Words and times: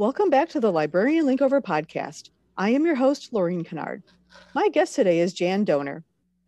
Welcome 0.00 0.30
back 0.30 0.48
to 0.48 0.60
the 0.60 0.72
Librarian 0.72 1.26
Linkover 1.26 1.60
podcast. 1.60 2.30
I 2.56 2.70
am 2.70 2.86
your 2.86 2.94
host, 2.94 3.34
Laureen 3.34 3.66
Kennard. 3.66 4.02
My 4.54 4.70
guest 4.70 4.94
today 4.94 5.20
is 5.20 5.34
Jan 5.34 5.66
Dohner. 5.66 6.04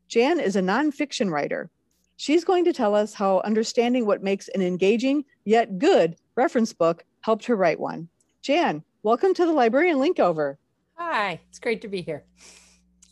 Jan 0.08 0.40
is 0.40 0.56
a 0.56 0.62
nonfiction 0.62 1.30
writer. 1.30 1.70
She's 2.16 2.46
going 2.46 2.64
to 2.64 2.72
tell 2.72 2.94
us 2.94 3.12
how 3.12 3.42
understanding 3.44 4.06
what 4.06 4.22
makes 4.22 4.48
an 4.48 4.62
engaging 4.62 5.26
yet 5.44 5.78
good 5.78 6.16
reference 6.34 6.72
book 6.72 7.04
helped 7.20 7.44
her 7.44 7.54
write 7.54 7.78
one. 7.78 8.08
Jan, 8.40 8.82
welcome 9.02 9.34
to 9.34 9.44
the 9.44 9.52
Librarian 9.52 9.98
Linkover. 9.98 10.56
Hi, 10.94 11.38
it's 11.50 11.58
great 11.58 11.82
to 11.82 11.88
be 11.88 12.00
here. 12.00 12.24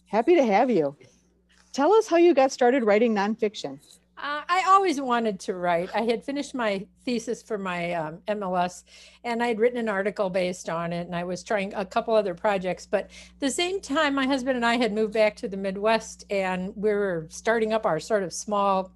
Happy 0.06 0.36
to 0.36 0.44
have 0.46 0.70
you. 0.70 0.96
Tell 1.74 1.92
us 1.92 2.08
how 2.08 2.16
you 2.16 2.32
got 2.32 2.50
started 2.50 2.84
writing 2.84 3.14
nonfiction. 3.14 3.78
Uh, 4.22 4.42
I 4.48 4.64
always 4.68 5.00
wanted 5.00 5.40
to 5.40 5.54
write. 5.54 5.88
I 5.94 6.02
had 6.02 6.22
finished 6.22 6.54
my 6.54 6.86
thesis 7.06 7.42
for 7.42 7.56
my 7.56 7.94
um, 7.94 8.18
MLS 8.28 8.84
and 9.24 9.42
I 9.42 9.46
had 9.48 9.58
written 9.58 9.78
an 9.78 9.88
article 9.88 10.28
based 10.28 10.68
on 10.68 10.92
it 10.92 11.06
and 11.06 11.16
I 11.16 11.24
was 11.24 11.42
trying 11.42 11.72
a 11.72 11.86
couple 11.86 12.14
other 12.14 12.34
projects. 12.34 12.86
But 12.86 13.04
at 13.04 13.40
the 13.40 13.50
same 13.50 13.80
time, 13.80 14.14
my 14.14 14.26
husband 14.26 14.56
and 14.56 14.66
I 14.66 14.76
had 14.76 14.92
moved 14.92 15.14
back 15.14 15.36
to 15.36 15.48
the 15.48 15.56
Midwest 15.56 16.26
and 16.28 16.76
we 16.76 16.90
were 16.90 17.26
starting 17.30 17.72
up 17.72 17.86
our 17.86 17.98
sort 17.98 18.22
of 18.22 18.32
small 18.34 18.92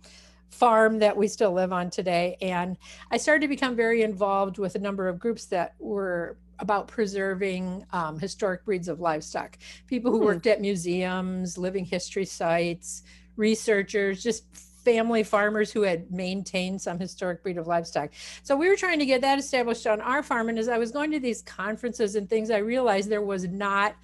farm 0.50 0.98
that 0.98 1.16
we 1.16 1.26
still 1.26 1.52
live 1.52 1.72
on 1.72 1.88
today. 1.88 2.36
And 2.42 2.76
I 3.10 3.16
started 3.16 3.40
to 3.42 3.48
become 3.48 3.74
very 3.74 4.02
involved 4.02 4.58
with 4.58 4.74
a 4.74 4.78
number 4.78 5.08
of 5.08 5.18
groups 5.18 5.46
that 5.46 5.74
were 5.78 6.36
about 6.58 6.86
preserving 6.86 7.86
um, 7.92 8.18
historic 8.18 8.62
breeds 8.66 8.88
of 8.88 9.00
livestock. 9.00 9.56
People 9.86 10.12
who 10.12 10.18
hmm. 10.18 10.26
worked 10.26 10.46
at 10.46 10.60
museums, 10.60 11.56
living 11.56 11.86
history 11.86 12.26
sites, 12.26 13.04
researchers, 13.36 14.22
just 14.22 14.44
family 14.84 15.22
farmers 15.22 15.72
who 15.72 15.82
had 15.82 16.10
maintained 16.10 16.80
some 16.80 16.98
historic 16.98 17.42
breed 17.42 17.58
of 17.58 17.66
livestock. 17.66 18.10
So 18.42 18.56
we 18.56 18.68
were 18.68 18.76
trying 18.76 18.98
to 18.98 19.06
get 19.06 19.20
that 19.22 19.38
established 19.38 19.86
on 19.86 20.00
our 20.00 20.22
farm. 20.22 20.48
And 20.48 20.58
as 20.58 20.68
I 20.68 20.78
was 20.78 20.90
going 20.90 21.10
to 21.12 21.20
these 21.20 21.42
conferences 21.42 22.16
and 22.16 22.28
things, 22.28 22.50
I 22.50 22.58
realized 22.58 23.08
there 23.08 23.22
was 23.22 23.44
not 23.44 23.96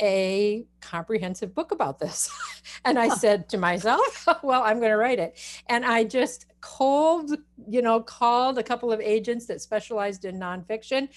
a 0.00 0.66
comprehensive 0.80 1.54
book 1.54 1.72
about 1.72 1.98
this. 1.98 2.30
and 2.84 2.98
I 2.98 3.08
said 3.08 3.48
to 3.50 3.58
myself, 3.58 4.28
well, 4.42 4.62
I'm 4.62 4.78
going 4.78 4.90
to 4.90 4.96
write 4.96 5.18
it. 5.18 5.38
And 5.68 5.84
I 5.84 6.04
just 6.04 6.46
cold, 6.66 7.30
you 7.68 7.80
know, 7.80 8.00
called 8.00 8.58
a 8.58 8.62
couple 8.62 8.90
of 8.90 9.00
agents 9.00 9.46
that 9.46 9.60
specialized 9.60 10.24
in 10.24 10.36
nonfiction. 10.36 11.08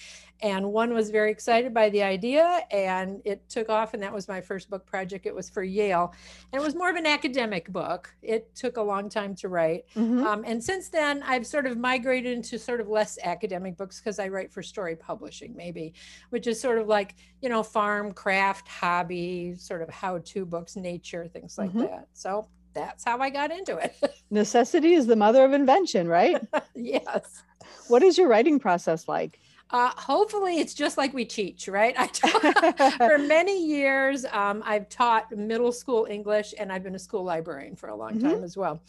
And 0.42 0.72
one 0.72 0.94
was 0.94 1.10
very 1.10 1.32
excited 1.32 1.74
by 1.74 1.90
the 1.90 2.04
idea 2.04 2.60
and 2.70 3.20
it 3.24 3.46
took 3.48 3.68
off. 3.68 3.92
And 3.92 4.02
that 4.04 4.12
was 4.12 4.28
my 4.28 4.40
first 4.40 4.70
book 4.70 4.86
project. 4.86 5.26
It 5.26 5.34
was 5.34 5.50
for 5.50 5.64
Yale. 5.64 6.14
And 6.52 6.62
it 6.62 6.64
was 6.64 6.76
more 6.76 6.88
of 6.88 6.94
an 6.94 7.04
academic 7.04 7.68
book. 7.72 8.14
It 8.22 8.54
took 8.54 8.76
a 8.76 8.82
long 8.82 9.08
time 9.08 9.34
to 9.36 9.48
write. 9.48 9.86
Mm-hmm. 9.96 10.24
Um, 10.24 10.44
and 10.46 10.62
since 10.62 10.88
then, 10.88 11.24
I've 11.24 11.46
sort 11.46 11.66
of 11.66 11.76
migrated 11.76 12.32
into 12.32 12.56
sort 12.56 12.80
of 12.80 12.88
less 12.88 13.18
academic 13.24 13.76
books 13.76 13.98
because 13.98 14.20
I 14.20 14.28
write 14.28 14.52
for 14.52 14.62
Storey 14.62 14.94
publishing, 14.94 15.56
maybe, 15.56 15.94
which 16.30 16.46
is 16.46 16.60
sort 16.60 16.78
of 16.78 16.86
like, 16.86 17.16
you 17.42 17.48
know, 17.48 17.64
farm, 17.64 18.12
craft, 18.12 18.68
hobby, 18.68 19.56
sort 19.56 19.82
of 19.82 19.90
how 19.90 20.18
to 20.18 20.46
books, 20.46 20.76
nature, 20.76 21.26
things 21.26 21.58
like 21.58 21.70
mm-hmm. 21.70 21.80
that. 21.80 22.06
So 22.12 22.46
that's 22.74 23.04
how 23.04 23.18
I 23.18 23.30
got 23.30 23.50
into 23.50 23.76
it. 23.76 23.96
Necessity 24.30 24.94
is 24.94 25.06
the 25.06 25.16
mother 25.16 25.44
of 25.44 25.52
invention, 25.52 26.08
right? 26.08 26.40
yes. 26.74 27.42
What 27.88 28.02
is 28.02 28.16
your 28.16 28.28
writing 28.28 28.58
process 28.60 29.08
like? 29.08 29.40
Uh, 29.72 29.90
hopefully, 29.96 30.58
it's 30.58 30.74
just 30.74 30.98
like 30.98 31.14
we 31.14 31.24
teach, 31.24 31.68
right? 31.68 31.94
I 31.96 32.06
taught, 32.12 32.96
for 32.96 33.18
many 33.18 33.64
years, 33.64 34.24
um, 34.32 34.62
I've 34.66 34.88
taught 34.88 35.30
middle 35.36 35.72
school 35.72 36.06
English, 36.10 36.54
and 36.58 36.72
I've 36.72 36.82
been 36.82 36.94
a 36.94 36.98
school 36.98 37.22
librarian 37.24 37.76
for 37.76 37.88
a 37.88 37.94
long 37.94 38.14
mm-hmm. 38.14 38.28
time 38.28 38.44
as 38.44 38.56
well. 38.56 38.82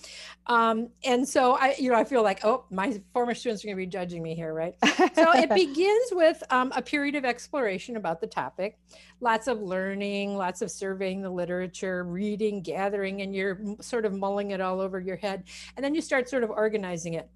Um, 0.48 0.90
and 1.04 1.28
so, 1.28 1.54
I, 1.54 1.76
you 1.78 1.92
know, 1.92 1.98
I 1.98 2.04
feel 2.04 2.24
like, 2.24 2.44
oh, 2.44 2.66
my 2.72 3.00
former 3.14 3.36
students 3.36 3.64
are 3.64 3.68
going 3.68 3.78
to 3.78 3.82
be 3.82 3.88
judging 3.88 4.24
me 4.24 4.34
here, 4.34 4.54
right? 4.54 4.76
so 5.14 5.32
it 5.34 5.50
begins 5.54 6.09
with 6.12 6.42
um, 6.50 6.72
a 6.76 6.82
period 6.82 7.16
of 7.16 7.26
exploration 7.26 7.96
about 7.98 8.20
the 8.20 8.28
topic, 8.28 8.80
lots 9.20 9.47
of 9.47 9.62
learning, 9.62 10.36
lots 10.36 10.62
of 10.62 10.72
surveying 10.72 11.22
the 11.22 11.30
literature, 11.30 12.03
reading, 12.03 12.62
gathering, 12.62 13.22
and 13.22 13.36
you're 13.36 13.59
sort 13.81 14.06
of 14.06 14.14
mulling 14.14 14.52
it 14.52 14.62
all 14.62 14.80
over 14.80 15.00
your 15.00 15.18
head, 15.18 15.44
and 15.75 15.84
then 15.84 15.94
you 15.94 16.02
start 16.02 16.28
sort 16.28 16.44
of 16.44 16.50
organizing 16.50 17.14
it. 17.14 17.30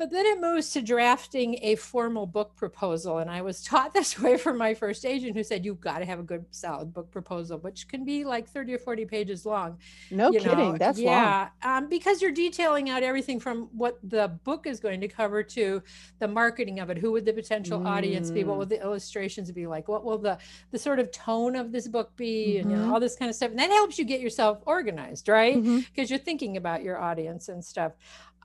But 0.00 0.10
then 0.10 0.24
it 0.24 0.40
moves 0.40 0.70
to 0.70 0.80
drafting 0.80 1.58
a 1.60 1.74
formal 1.74 2.24
book 2.24 2.56
proposal. 2.56 3.18
And 3.18 3.30
I 3.30 3.42
was 3.42 3.62
taught 3.64 3.92
this 3.92 4.18
way 4.18 4.38
from 4.38 4.56
my 4.56 4.72
first 4.72 5.04
agent 5.04 5.36
who 5.36 5.44
said, 5.44 5.62
You've 5.62 5.78
got 5.78 5.98
to 5.98 6.06
have 6.06 6.18
a 6.18 6.22
good, 6.22 6.46
solid 6.52 6.94
book 6.94 7.10
proposal, 7.10 7.58
which 7.58 7.86
can 7.86 8.06
be 8.06 8.24
like 8.24 8.48
30 8.48 8.76
or 8.76 8.78
40 8.78 9.04
pages 9.04 9.44
long. 9.44 9.76
No 10.10 10.32
kidding. 10.32 10.56
Know? 10.56 10.78
That's 10.78 10.98
yeah. 10.98 11.50
Um, 11.62 11.90
because 11.90 12.22
you're 12.22 12.30
detailing 12.30 12.88
out 12.88 13.02
everything 13.02 13.38
from 13.38 13.68
what 13.72 13.98
the 14.02 14.28
book 14.42 14.66
is 14.66 14.80
going 14.80 15.02
to 15.02 15.08
cover 15.08 15.42
to 15.42 15.82
the 16.18 16.28
marketing 16.28 16.80
of 16.80 16.88
it. 16.88 16.96
Who 16.96 17.12
would 17.12 17.26
the 17.26 17.34
potential 17.34 17.78
mm. 17.78 17.86
audience 17.86 18.30
be? 18.30 18.42
What 18.42 18.56
would 18.56 18.70
the 18.70 18.80
illustrations 18.80 19.52
be 19.52 19.66
like? 19.66 19.86
What 19.86 20.02
will 20.02 20.16
the, 20.16 20.38
the 20.70 20.78
sort 20.78 20.98
of 20.98 21.12
tone 21.12 21.54
of 21.56 21.72
this 21.72 21.86
book 21.86 22.16
be? 22.16 22.54
Mm-hmm. 22.54 22.60
And 22.60 22.70
you 22.70 22.76
know, 22.78 22.82
mm-hmm. 22.84 22.94
all 22.94 23.00
this 23.00 23.16
kind 23.16 23.28
of 23.28 23.34
stuff. 23.34 23.50
And 23.50 23.58
that 23.58 23.68
helps 23.68 23.98
you 23.98 24.06
get 24.06 24.22
yourself 24.22 24.60
organized, 24.64 25.28
right? 25.28 25.62
Because 25.62 25.82
mm-hmm. 25.82 26.04
you're 26.04 26.18
thinking 26.18 26.56
about 26.56 26.82
your 26.82 26.98
audience 26.98 27.50
and 27.50 27.62
stuff. 27.62 27.92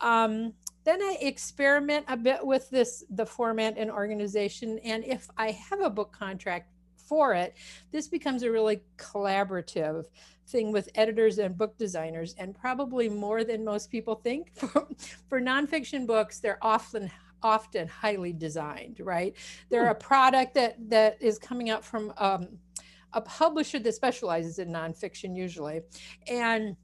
Um, 0.01 0.53
then 0.85 1.01
I 1.01 1.17
experiment 1.19 2.05
a 2.07 2.15
bit 2.15 2.45
with 2.45 2.69
this, 2.69 3.03
the 3.09 3.25
format 3.25 3.75
and 3.77 3.91
organization. 3.91 4.79
And 4.79 5.03
if 5.03 5.27
I 5.37 5.51
have 5.51 5.81
a 5.81 5.89
book 5.89 6.13
contract 6.17 6.69
for 6.95 7.33
it, 7.33 7.55
this 7.91 8.07
becomes 8.07 8.43
a 8.43 8.51
really 8.51 8.81
collaborative 8.97 10.05
thing 10.47 10.71
with 10.71 10.89
editors 10.93 11.39
and 11.39 11.57
book 11.57 11.75
designers, 11.77 12.35
and 12.37 12.55
probably 12.55 13.09
more 13.09 13.43
than 13.43 13.65
most 13.65 13.89
people 13.89 14.15
think. 14.15 14.55
For, 14.55 14.87
for 15.27 15.41
nonfiction 15.41 16.05
books, 16.05 16.39
they're 16.39 16.59
often 16.61 17.11
often 17.43 17.87
highly 17.87 18.33
designed, 18.33 18.99
right? 18.99 19.35
They're 19.69 19.85
hmm. 19.85 19.91
a 19.91 19.95
product 19.95 20.55
that 20.55 20.77
that 20.89 21.21
is 21.21 21.37
coming 21.37 21.69
out 21.69 21.83
from 21.83 22.13
um, 22.17 22.47
a 23.13 23.21
publisher 23.21 23.79
that 23.79 23.93
specializes 23.93 24.59
in 24.59 24.69
nonfiction 24.69 25.35
usually, 25.35 25.81
and 26.27 26.75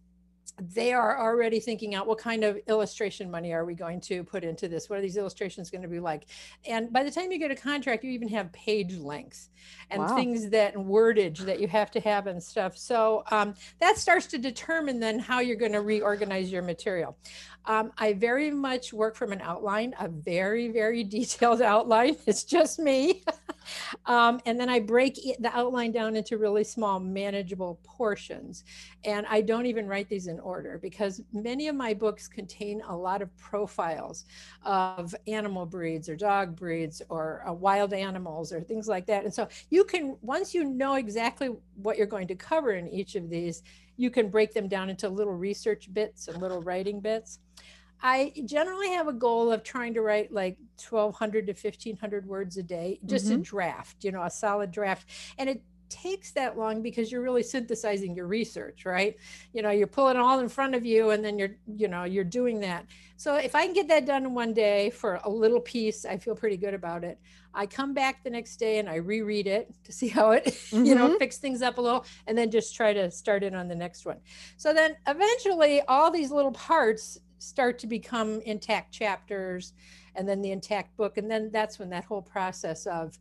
they 0.59 0.93
are 0.93 1.19
already 1.19 1.59
thinking 1.59 1.95
out 1.95 2.07
what 2.07 2.17
kind 2.17 2.43
of 2.43 2.59
illustration 2.67 3.29
money 3.29 3.53
are 3.53 3.65
we 3.65 3.73
going 3.73 3.99
to 4.01 4.23
put 4.23 4.43
into 4.43 4.67
this? 4.67 4.89
What 4.89 4.99
are 4.99 5.01
these 5.01 5.17
illustrations 5.17 5.69
going 5.69 5.81
to 5.81 5.87
be 5.87 5.99
like? 5.99 6.25
And 6.65 6.91
by 6.91 7.03
the 7.03 7.11
time 7.11 7.31
you 7.31 7.39
get 7.39 7.51
a 7.51 7.55
contract, 7.55 8.03
you 8.03 8.11
even 8.11 8.27
have 8.29 8.51
page 8.51 8.95
length 8.95 9.49
and 9.89 10.01
wow. 10.01 10.15
things 10.15 10.49
that 10.49 10.75
wordage 10.75 11.39
that 11.39 11.59
you 11.59 11.67
have 11.67 11.91
to 11.91 11.99
have 12.01 12.27
and 12.27 12.41
stuff. 12.41 12.77
So 12.77 13.23
um, 13.31 13.55
that 13.79 13.97
starts 13.97 14.27
to 14.27 14.37
determine 14.37 14.99
then 14.99 15.19
how 15.19 15.39
you're 15.39 15.55
going 15.55 15.73
to 15.73 15.81
reorganize 15.81 16.51
your 16.51 16.61
material. 16.61 17.17
Um, 17.65 17.91
I 17.97 18.13
very 18.13 18.51
much 18.51 18.91
work 18.91 19.15
from 19.15 19.31
an 19.31 19.41
outline, 19.41 19.93
a 19.99 20.07
very, 20.07 20.69
very 20.69 21.03
detailed 21.03 21.61
outline. 21.61 22.17
It's 22.25 22.43
just 22.43 22.79
me. 22.79 23.23
um, 24.05 24.39
and 24.45 24.59
then 24.59 24.69
I 24.69 24.79
break 24.79 25.25
it, 25.25 25.41
the 25.41 25.55
outline 25.55 25.91
down 25.91 26.15
into 26.15 26.37
really 26.37 26.63
small, 26.63 26.99
manageable 26.99 27.79
portions. 27.83 28.63
And 29.03 29.25
I 29.29 29.41
don't 29.41 29.65
even 29.65 29.87
write 29.87 30.09
these 30.09 30.27
in 30.27 30.39
order 30.39 30.79
because 30.81 31.21
many 31.33 31.67
of 31.67 31.75
my 31.75 31.93
books 31.93 32.27
contain 32.27 32.81
a 32.87 32.95
lot 32.95 33.21
of 33.21 33.35
profiles 33.37 34.25
of 34.63 35.15
animal 35.27 35.65
breeds 35.65 36.09
or 36.09 36.15
dog 36.15 36.55
breeds 36.55 37.01
or 37.09 37.43
uh, 37.47 37.53
wild 37.53 37.93
animals 37.93 38.51
or 38.51 38.61
things 38.61 38.87
like 38.87 39.05
that. 39.07 39.23
And 39.23 39.33
so 39.33 39.47
you 39.69 39.83
can, 39.83 40.17
once 40.21 40.53
you 40.53 40.63
know 40.63 40.95
exactly 40.95 41.49
what 41.75 41.97
you're 41.97 42.07
going 42.07 42.27
to 42.27 42.35
cover 42.35 42.73
in 42.73 42.87
each 42.87 43.15
of 43.15 43.29
these, 43.29 43.63
you 43.97 44.09
can 44.09 44.29
break 44.29 44.53
them 44.53 44.67
down 44.67 44.89
into 44.89 45.07
little 45.09 45.33
research 45.33 45.93
bits 45.93 46.27
and 46.27 46.41
little 46.41 46.61
writing 46.61 46.99
bits. 46.99 47.39
I 48.01 48.33
generally 48.45 48.89
have 48.89 49.07
a 49.07 49.13
goal 49.13 49.51
of 49.51 49.63
trying 49.63 49.93
to 49.93 50.01
write 50.01 50.31
like 50.31 50.57
1200 50.89 51.47
to 51.47 51.53
1500 51.53 52.25
words 52.25 52.57
a 52.57 52.63
day, 52.63 52.99
just 53.05 53.25
mm-hmm. 53.25 53.35
a 53.35 53.43
draft, 53.43 54.03
you 54.03 54.11
know, 54.11 54.23
a 54.23 54.29
solid 54.29 54.71
draft. 54.71 55.07
And 55.37 55.49
it 55.49 55.61
takes 55.91 56.31
that 56.31 56.57
long 56.57 56.81
because 56.81 57.11
you're 57.11 57.21
really 57.21 57.43
synthesizing 57.43 58.15
your 58.15 58.25
research, 58.25 58.85
right? 58.85 59.17
You 59.53 59.61
know, 59.61 59.69
you're 59.69 59.87
pulling 59.87 60.17
all 60.17 60.39
in 60.39 60.49
front 60.49 60.73
of 60.73 60.85
you 60.85 61.11
and 61.11 61.23
then 61.23 61.37
you're, 61.37 61.57
you 61.67 61.87
know, 61.87 62.05
you're 62.05 62.23
doing 62.23 62.61
that. 62.61 62.85
So 63.17 63.35
if 63.35 63.53
I 63.53 63.65
can 63.65 63.73
get 63.73 63.87
that 63.89 64.05
done 64.05 64.23
in 64.23 64.33
one 64.33 64.53
day 64.53 64.89
for 64.89 65.19
a 65.23 65.29
little 65.29 65.59
piece, 65.59 66.05
I 66.05 66.17
feel 66.17 66.33
pretty 66.33 66.57
good 66.57 66.73
about 66.73 67.03
it. 67.03 67.19
I 67.53 67.65
come 67.65 67.93
back 67.93 68.23
the 68.23 68.29
next 68.29 68.55
day 68.55 68.79
and 68.79 68.89
I 68.89 68.95
reread 68.95 69.45
it 69.45 69.69
to 69.83 69.91
see 69.91 70.07
how 70.07 70.31
it, 70.31 70.45
mm-hmm. 70.45 70.85
you 70.85 70.95
know, 70.95 71.09
mm-hmm. 71.09 71.17
fix 71.17 71.37
things 71.37 71.61
up 71.61 71.77
a 71.77 71.81
little 71.81 72.05
and 72.25 72.37
then 72.37 72.49
just 72.49 72.73
try 72.73 72.93
to 72.93 73.11
start 73.11 73.43
it 73.43 73.53
on 73.53 73.67
the 73.67 73.75
next 73.75 74.05
one. 74.05 74.17
So 74.57 74.73
then 74.73 74.95
eventually 75.07 75.81
all 75.81 76.09
these 76.09 76.31
little 76.31 76.53
parts 76.53 77.19
start 77.41 77.79
to 77.79 77.87
become 77.87 78.41
intact 78.41 78.93
chapters 78.93 79.73
and 80.15 80.27
then 80.27 80.41
the 80.41 80.51
intact 80.51 80.95
book. 80.97 81.17
And 81.17 81.29
then 81.29 81.49
that's 81.51 81.79
when 81.79 81.89
that 81.89 82.05
whole 82.05 82.21
process 82.21 82.85
of, 82.85 83.17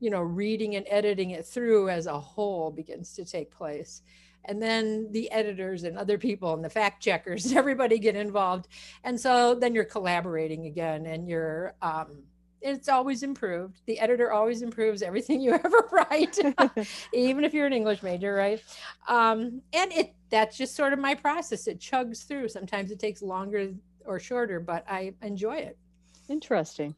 you 0.00 0.10
know, 0.10 0.20
reading 0.20 0.76
and 0.76 0.86
editing 0.88 1.30
it 1.30 1.46
through 1.46 1.88
as 1.88 2.06
a 2.06 2.18
whole 2.18 2.70
begins 2.70 3.12
to 3.14 3.24
take 3.24 3.50
place. 3.50 4.02
And 4.46 4.60
then 4.60 5.12
the 5.12 5.30
editors 5.30 5.84
and 5.84 5.98
other 5.98 6.16
people 6.16 6.54
and 6.54 6.64
the 6.64 6.70
fact 6.70 7.02
checkers, 7.02 7.52
everybody 7.56 7.98
get 7.98 8.16
involved. 8.16 8.68
And 9.04 9.20
so 9.20 9.54
then 9.54 9.74
you're 9.74 9.84
collaborating 9.84 10.66
again 10.66 11.06
and 11.06 11.28
you're, 11.28 11.74
um, 11.82 12.24
it's 12.60 12.88
always 12.88 13.22
improved. 13.22 13.80
The 13.86 13.98
editor 13.98 14.32
always 14.32 14.62
improves 14.62 15.02
everything 15.02 15.40
you 15.40 15.52
ever 15.64 15.88
write, 15.92 16.38
even 17.14 17.44
if 17.44 17.54
you're 17.54 17.66
an 17.66 17.72
English 17.72 18.02
major, 18.02 18.34
right? 18.34 18.62
Um, 19.08 19.62
and 19.72 19.92
it 19.92 20.14
that's 20.30 20.56
just 20.56 20.76
sort 20.76 20.92
of 20.92 20.98
my 20.98 21.14
process. 21.14 21.66
It 21.66 21.80
chugs 21.80 22.26
through. 22.26 22.48
Sometimes 22.48 22.90
it 22.90 22.98
takes 22.98 23.22
longer 23.22 23.72
or 24.04 24.20
shorter, 24.20 24.60
but 24.60 24.84
I 24.88 25.14
enjoy 25.22 25.56
it. 25.56 25.78
Interesting. 26.28 26.94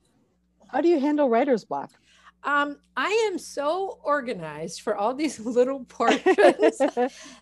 How 0.69 0.81
do 0.81 0.89
you 0.89 1.01
handle 1.01 1.29
writer's 1.29 1.65
block? 1.65 1.91
Um, 2.45 2.79
I 2.97 3.09
am 3.31 3.39
so 3.39 3.99
organized 4.03 4.81
for 4.81 4.97
all 4.97 5.15
these 5.15 5.39
little 5.59 5.85
portions 5.89 6.79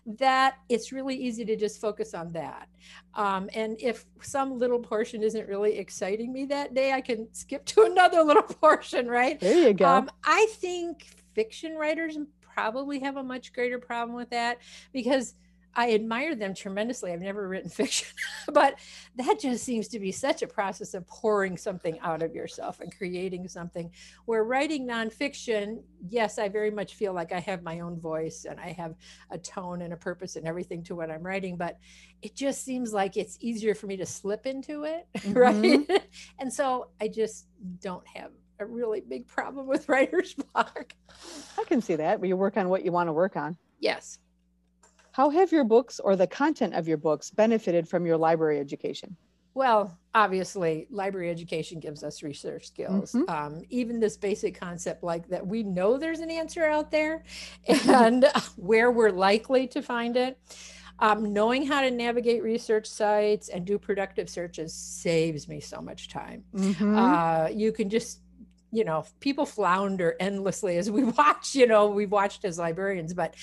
that 0.05 0.55
it's 0.69 0.91
really 0.91 1.15
easy 1.15 1.45
to 1.45 1.55
just 1.55 1.81
focus 1.81 2.13
on 2.13 2.31
that. 2.33 2.69
Um, 3.15 3.49
and 3.53 3.77
if 3.79 4.05
some 4.21 4.57
little 4.57 4.79
portion 4.79 5.23
isn't 5.23 5.47
really 5.47 5.77
exciting 5.77 6.31
me 6.31 6.45
that 6.45 6.73
day, 6.73 6.93
I 6.93 7.01
can 7.01 7.27
skip 7.33 7.65
to 7.65 7.83
another 7.91 8.23
little 8.23 8.43
portion, 8.43 9.07
right? 9.07 9.39
There 9.39 9.69
you 9.69 9.73
go. 9.73 9.85
Um, 9.85 10.09
I 10.23 10.47
think 10.53 11.05
fiction 11.33 11.75
writers 11.75 12.17
probably 12.41 12.99
have 12.99 13.17
a 13.17 13.23
much 13.23 13.53
greater 13.53 13.79
problem 13.79 14.15
with 14.15 14.29
that 14.29 14.59
because 14.91 15.35
I 15.75 15.93
admire 15.93 16.35
them 16.35 16.53
tremendously. 16.53 17.11
I've 17.11 17.21
never 17.21 17.47
written 17.47 17.69
fiction, 17.81 18.07
but 18.51 18.75
that 19.15 19.39
just 19.39 19.63
seems 19.63 19.87
to 19.89 19.99
be 19.99 20.11
such 20.11 20.41
a 20.41 20.47
process 20.47 20.93
of 20.93 21.07
pouring 21.07 21.57
something 21.57 21.99
out 21.99 22.21
of 22.21 22.35
yourself 22.35 22.79
and 22.79 22.95
creating 22.95 23.47
something. 23.47 23.91
Where 24.25 24.43
writing 24.43 24.87
nonfiction, 24.87 25.83
yes, 26.09 26.37
I 26.39 26.49
very 26.49 26.71
much 26.71 26.95
feel 26.95 27.13
like 27.13 27.31
I 27.31 27.39
have 27.39 27.63
my 27.63 27.79
own 27.79 27.99
voice 27.99 28.45
and 28.49 28.59
I 28.59 28.71
have 28.73 28.95
a 29.29 29.37
tone 29.37 29.81
and 29.81 29.93
a 29.93 29.97
purpose 29.97 30.35
and 30.35 30.47
everything 30.47 30.83
to 30.83 30.95
what 30.95 31.09
I'm 31.09 31.23
writing, 31.23 31.57
but 31.57 31.77
it 32.21 32.35
just 32.35 32.63
seems 32.63 32.93
like 32.93 33.17
it's 33.17 33.37
easier 33.39 33.73
for 33.73 33.87
me 33.87 33.97
to 33.97 34.05
slip 34.05 34.45
into 34.45 34.83
it, 34.83 35.07
mm-hmm. 35.17 35.33
right? 35.33 36.03
and 36.39 36.51
so 36.51 36.89
I 36.99 37.07
just 37.07 37.47
don't 37.81 38.05
have 38.07 38.31
a 38.59 38.65
really 38.65 39.01
big 39.01 39.27
problem 39.27 39.67
with 39.67 39.89
writer's 39.89 40.33
block. 40.33 40.93
I 41.57 41.63
can 41.65 41.81
see 41.81 41.95
that. 41.95 42.19
But 42.19 42.29
you 42.29 42.37
work 42.37 42.57
on 42.57 42.69
what 42.69 42.85
you 42.85 42.91
want 42.91 43.09
to 43.09 43.13
work 43.13 43.35
on. 43.35 43.57
Yes. 43.79 44.19
How 45.11 45.29
have 45.29 45.51
your 45.51 45.63
books 45.63 45.99
or 45.99 46.15
the 46.15 46.27
content 46.27 46.73
of 46.73 46.87
your 46.87 46.97
books 46.97 47.29
benefited 47.29 47.87
from 47.87 48.05
your 48.05 48.17
library 48.17 48.59
education? 48.59 49.15
Well, 49.53 49.97
obviously, 50.13 50.87
library 50.89 51.29
education 51.29 51.81
gives 51.81 52.03
us 52.03 52.23
research 52.23 52.67
skills. 52.67 53.11
Mm-hmm. 53.11 53.29
Um, 53.29 53.61
even 53.69 53.99
this 53.99 54.15
basic 54.15 54.57
concept, 54.57 55.03
like 55.03 55.27
that, 55.27 55.45
we 55.45 55.63
know 55.63 55.97
there's 55.97 56.21
an 56.21 56.31
answer 56.31 56.63
out 56.63 56.89
there 56.89 57.23
and 57.67 58.25
where 58.55 58.91
we're 58.91 59.11
likely 59.11 59.67
to 59.67 59.81
find 59.81 60.15
it. 60.15 60.39
Um, 60.99 61.33
knowing 61.33 61.65
how 61.65 61.81
to 61.81 61.89
navigate 61.89 62.43
research 62.43 62.85
sites 62.85 63.49
and 63.49 63.65
do 63.65 63.79
productive 63.79 64.29
searches 64.29 64.71
saves 64.71 65.47
me 65.47 65.59
so 65.59 65.81
much 65.81 66.09
time. 66.09 66.43
Mm-hmm. 66.55 66.97
Uh, 66.97 67.47
you 67.47 67.71
can 67.71 67.89
just 67.89 68.19
you 68.71 68.83
know 68.83 69.05
people 69.19 69.45
flounder 69.45 70.15
endlessly 70.19 70.77
as 70.77 70.89
we 70.89 71.03
watch 71.17 71.55
you 71.55 71.67
know 71.67 71.87
we've 71.87 72.11
watched 72.11 72.45
as 72.45 72.57
librarians 72.57 73.13
but 73.13 73.35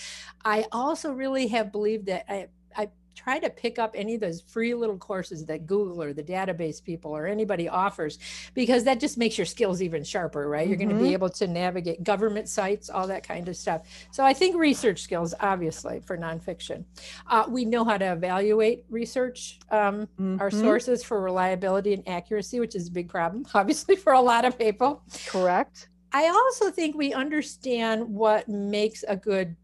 i 0.44 0.64
also 0.72 1.12
really 1.12 1.46
have 1.48 1.70
believed 1.70 2.06
that 2.06 2.24
i 2.30 2.48
i 2.76 2.88
try 3.18 3.38
to 3.38 3.50
pick 3.50 3.78
up 3.78 3.92
any 3.94 4.14
of 4.14 4.20
those 4.20 4.40
free 4.40 4.74
little 4.74 4.96
courses 4.96 5.44
that 5.46 5.66
Google 5.66 6.00
or 6.02 6.12
the 6.12 6.22
database 6.22 6.82
people 6.82 7.10
or 7.10 7.26
anybody 7.26 7.68
offers, 7.68 8.18
because 8.54 8.84
that 8.84 9.00
just 9.00 9.18
makes 9.18 9.36
your 9.36 9.44
skills 9.44 9.82
even 9.82 10.04
sharper, 10.04 10.48
right? 10.48 10.62
Mm-hmm. 10.62 10.70
You're 10.70 10.88
going 10.88 10.98
to 10.98 11.04
be 11.04 11.12
able 11.12 11.30
to 11.30 11.46
navigate 11.48 12.04
government 12.04 12.48
sites, 12.48 12.88
all 12.88 13.08
that 13.08 13.26
kind 13.26 13.48
of 13.48 13.56
stuff. 13.56 13.82
So 14.12 14.24
I 14.24 14.32
think 14.32 14.56
research 14.56 15.02
skills, 15.02 15.34
obviously, 15.40 16.00
for 16.00 16.16
nonfiction. 16.16 16.84
Uh, 17.26 17.44
we 17.48 17.64
know 17.64 17.84
how 17.84 17.98
to 17.98 18.12
evaluate 18.12 18.84
research, 18.88 19.58
um, 19.70 20.06
mm-hmm. 20.20 20.40
our 20.40 20.50
sources 20.50 21.02
for 21.02 21.20
reliability 21.20 21.94
and 21.94 22.08
accuracy, 22.08 22.60
which 22.60 22.76
is 22.76 22.86
a 22.88 22.92
big 22.92 23.08
problem, 23.08 23.44
obviously, 23.54 23.96
for 23.96 24.12
a 24.12 24.20
lot 24.20 24.44
of 24.44 24.56
people. 24.56 25.02
Correct. 25.26 25.88
I 26.12 26.28
also 26.28 26.70
think 26.70 26.96
we 26.96 27.12
understand 27.12 28.08
what 28.08 28.48
makes 28.48 29.04
a 29.06 29.16
good 29.16 29.56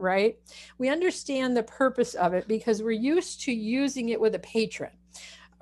right? 0.00 0.36
We 0.78 0.88
understand 0.88 1.56
the 1.56 1.62
purpose 1.62 2.14
of 2.14 2.34
it 2.34 2.48
because 2.48 2.82
we're 2.82 2.92
used 2.92 3.42
to 3.42 3.52
using 3.52 4.08
it 4.08 4.20
with 4.20 4.34
a 4.34 4.40
patron, 4.40 4.90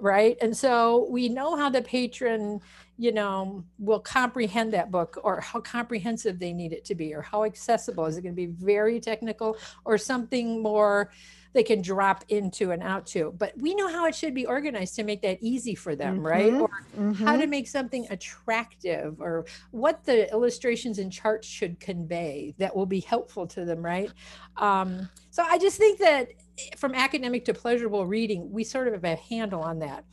right? 0.01 0.37
And 0.41 0.57
so 0.57 1.07
we 1.11 1.29
know 1.29 1.57
how 1.57 1.69
the 1.69 1.83
patron, 1.83 2.61
you 2.97 3.13
know, 3.13 3.65
will 3.79 4.01
comprehend 4.01 4.73
that 4.73 4.91
book 4.91 5.19
or 5.23 5.41
how 5.41 5.61
comprehensive 5.61 6.39
they 6.39 6.53
need 6.53 6.73
it 6.73 6.85
to 6.87 6.95
be 6.95 7.15
or 7.15 7.23
how 7.23 7.45
accessible. 7.45 8.07
Is 8.07 8.17
it 8.17 8.23
going 8.23 8.35
to 8.35 8.47
be 8.47 8.47
very 8.47 9.01
technical 9.01 9.57
or 9.85 9.99
something 9.99 10.63
more? 10.63 11.11
They 11.53 11.63
can 11.63 11.83
drop 11.83 12.25
into 12.29 12.71
and 12.71 12.83
out 12.83 13.07
to. 13.07 13.35
But 13.37 13.53
we 13.59 13.75
know 13.75 13.89
how 13.89 14.07
it 14.07 14.15
should 14.15 14.35
be 14.35 14.47
organized 14.47 14.95
to 14.97 15.05
make 15.05 15.23
that 15.23 15.39
easy 15.41 15.75
for 15.75 15.97
them, 15.97 16.17
mm-hmm. 16.17 16.27
right? 16.27 16.55
Or 16.55 16.69
mm-hmm. 16.99 17.13
how 17.13 17.37
to 17.37 17.47
make 17.47 17.69
something 17.69 18.07
attractive 18.11 19.21
or 19.21 19.47
what 19.71 20.05
the 20.05 20.31
illustrations 20.31 20.99
and 20.99 21.13
charts 21.13 21.47
should 21.47 21.81
convey 21.81 22.55
that 22.59 22.75
will 22.75 22.87
be 22.87 23.01
helpful 23.01 23.47
to 23.49 23.65
them, 23.65 23.85
right? 23.85 24.11
Um, 24.57 25.09
so 25.31 25.43
I 25.43 25.59
just 25.59 25.79
think 25.79 25.99
that 26.01 26.29
from 26.77 26.95
academic 26.95 27.45
to 27.45 27.55
pleasurable 27.55 28.07
reading, 28.07 28.51
we 28.51 28.65
sort 28.65 28.89
of 28.89 28.95
have 28.95 29.05
a 29.05 29.17
handle 29.17 29.61
on 29.61 29.79
that. 29.81 30.05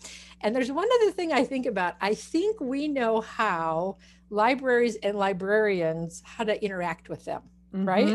And 0.42 0.56
there's 0.56 0.72
one 0.72 0.88
other 1.02 1.12
thing 1.12 1.32
I 1.32 1.44
think 1.44 1.66
about. 1.66 1.96
I 2.02 2.14
think 2.14 2.60
we 2.60 2.88
know 2.88 3.22
how 3.22 3.98
libraries 4.30 4.96
and 4.98 5.18
librarians 5.18 6.22
how 6.26 6.44
to 6.44 6.64
interact 6.64 7.10
with 7.10 7.26
them 7.26 7.42
mm-hmm. 7.76 7.88
right? 7.88 8.06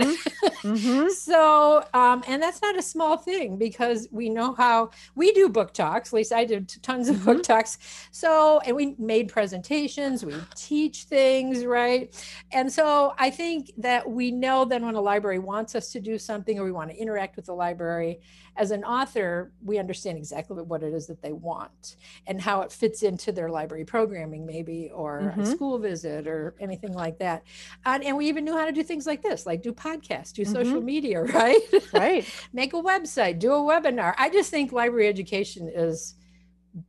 mm-hmm. 0.62 1.08
So, 1.20 1.84
um, 1.94 2.24
and 2.26 2.42
that's 2.42 2.62
not 2.62 2.78
a 2.78 2.82
small 2.82 3.16
thing 3.16 3.56
because 3.56 4.08
we 4.10 4.28
know 4.28 4.54
how 4.54 4.90
we 5.14 5.32
do 5.32 5.48
book 5.48 5.72
talks. 5.72 6.10
At 6.10 6.16
least 6.16 6.32
I 6.32 6.44
did 6.44 6.68
tons 6.82 7.08
of 7.08 7.24
book 7.24 7.38
mm-hmm. 7.38 7.52
talks. 7.52 7.78
So, 8.10 8.60
and 8.60 8.74
we 8.74 8.94
made 8.98 9.28
presentations, 9.28 10.24
we 10.24 10.34
teach 10.54 11.04
things, 11.04 11.64
right? 11.64 12.14
And 12.52 12.72
so 12.72 13.14
I 13.18 13.30
think 13.30 13.72
that 13.78 14.08
we 14.08 14.30
know 14.30 14.64
then 14.64 14.84
when 14.84 14.94
a 14.94 15.00
library 15.00 15.38
wants 15.38 15.74
us 15.74 15.92
to 15.92 16.00
do 16.00 16.18
something 16.18 16.58
or 16.58 16.64
we 16.64 16.72
want 16.72 16.90
to 16.90 16.96
interact 16.96 17.36
with 17.36 17.46
the 17.46 17.54
library, 17.54 18.20
as 18.56 18.70
an 18.72 18.84
author, 18.84 19.52
we 19.64 19.78
understand 19.78 20.18
exactly 20.18 20.62
what 20.62 20.82
it 20.82 20.92
is 20.92 21.06
that 21.06 21.22
they 21.22 21.32
want 21.32 21.96
and 22.26 22.40
how 22.40 22.60
it 22.60 22.72
fits 22.72 23.02
into 23.02 23.32
their 23.32 23.48
library 23.48 23.84
programming, 23.84 24.44
maybe, 24.44 24.90
or 24.92 25.20
mm-hmm. 25.20 25.40
a 25.40 25.46
school 25.46 25.78
visit 25.78 26.26
or 26.26 26.54
anything 26.60 26.92
like 26.92 27.18
that. 27.18 27.42
And, 27.86 28.04
and, 28.04 28.16
we 28.16 28.28
even 28.28 28.44
knew 28.44 28.56
how 28.56 28.66
to 28.66 28.72
do 28.72 28.82
things 28.82 29.06
like 29.06 29.22
this, 29.22 29.46
like 29.50 29.62
do 29.62 29.73
podcasts, 29.73 30.32
do 30.32 30.43
mm-hmm. 30.43 30.52
social 30.52 30.81
media, 30.81 31.23
right? 31.41 31.61
Right. 31.93 32.25
Make 32.52 32.73
a 32.73 32.76
website, 32.76 33.41
do 33.41 33.52
a 33.52 33.56
webinar. 33.56 34.14
I 34.17 34.31
just 34.31 34.49
think 34.49 34.70
library 34.70 35.08
education 35.08 35.69
is 35.75 36.14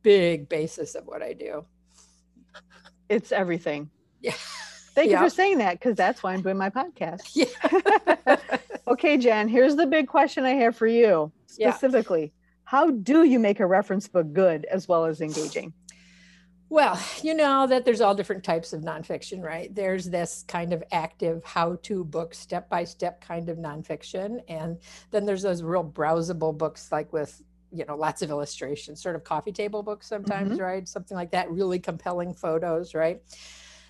big 0.02 0.48
basis 0.48 0.94
of 0.94 1.04
what 1.06 1.22
I 1.22 1.32
do. 1.32 1.64
It's 3.08 3.32
everything. 3.32 3.90
Yeah. 4.20 4.34
Thank 4.94 5.10
you 5.10 5.18
for 5.18 5.28
saying 5.28 5.58
that 5.58 5.80
because 5.80 5.96
that's 5.96 6.22
why 6.22 6.34
I'm 6.34 6.42
doing 6.42 6.56
my 6.56 6.70
podcast. 6.70 7.22
Yeah. 7.34 8.36
okay, 8.86 9.16
Jen, 9.16 9.48
here's 9.48 9.74
the 9.74 9.86
big 9.86 10.06
question 10.06 10.44
I 10.44 10.50
have 10.50 10.76
for 10.76 10.86
you 10.86 11.32
specifically. 11.46 12.22
Yeah. 12.22 12.28
How 12.64 12.90
do 12.90 13.24
you 13.24 13.40
make 13.40 13.58
a 13.58 13.66
reference 13.66 14.06
book 14.06 14.32
good 14.32 14.66
as 14.66 14.86
well 14.86 15.06
as 15.06 15.20
engaging? 15.20 15.72
Well, 16.72 16.98
you 17.20 17.34
know 17.34 17.66
that 17.66 17.84
there's 17.84 18.00
all 18.00 18.14
different 18.14 18.44
types 18.44 18.72
of 18.72 18.80
nonfiction, 18.80 19.42
right? 19.42 19.72
There's 19.74 20.08
this 20.08 20.42
kind 20.48 20.72
of 20.72 20.82
active 20.90 21.44
how 21.44 21.76
to 21.82 22.02
book, 22.02 22.32
step 22.32 22.70
by 22.70 22.84
step 22.84 23.20
kind 23.20 23.50
of 23.50 23.58
nonfiction. 23.58 24.40
And 24.48 24.78
then 25.10 25.26
there's 25.26 25.42
those 25.42 25.62
real 25.62 25.84
browsable 25.84 26.56
books, 26.56 26.90
like 26.90 27.12
with, 27.12 27.42
you 27.72 27.84
know, 27.84 27.94
lots 27.94 28.22
of 28.22 28.30
illustrations, 28.30 29.02
sort 29.02 29.16
of 29.16 29.22
coffee 29.22 29.52
table 29.52 29.82
books 29.82 30.06
sometimes, 30.06 30.52
mm-hmm. 30.52 30.62
right? 30.62 30.88
Something 30.88 31.14
like 31.14 31.30
that, 31.32 31.50
really 31.50 31.78
compelling 31.78 32.32
photos, 32.32 32.94
right? 32.94 33.20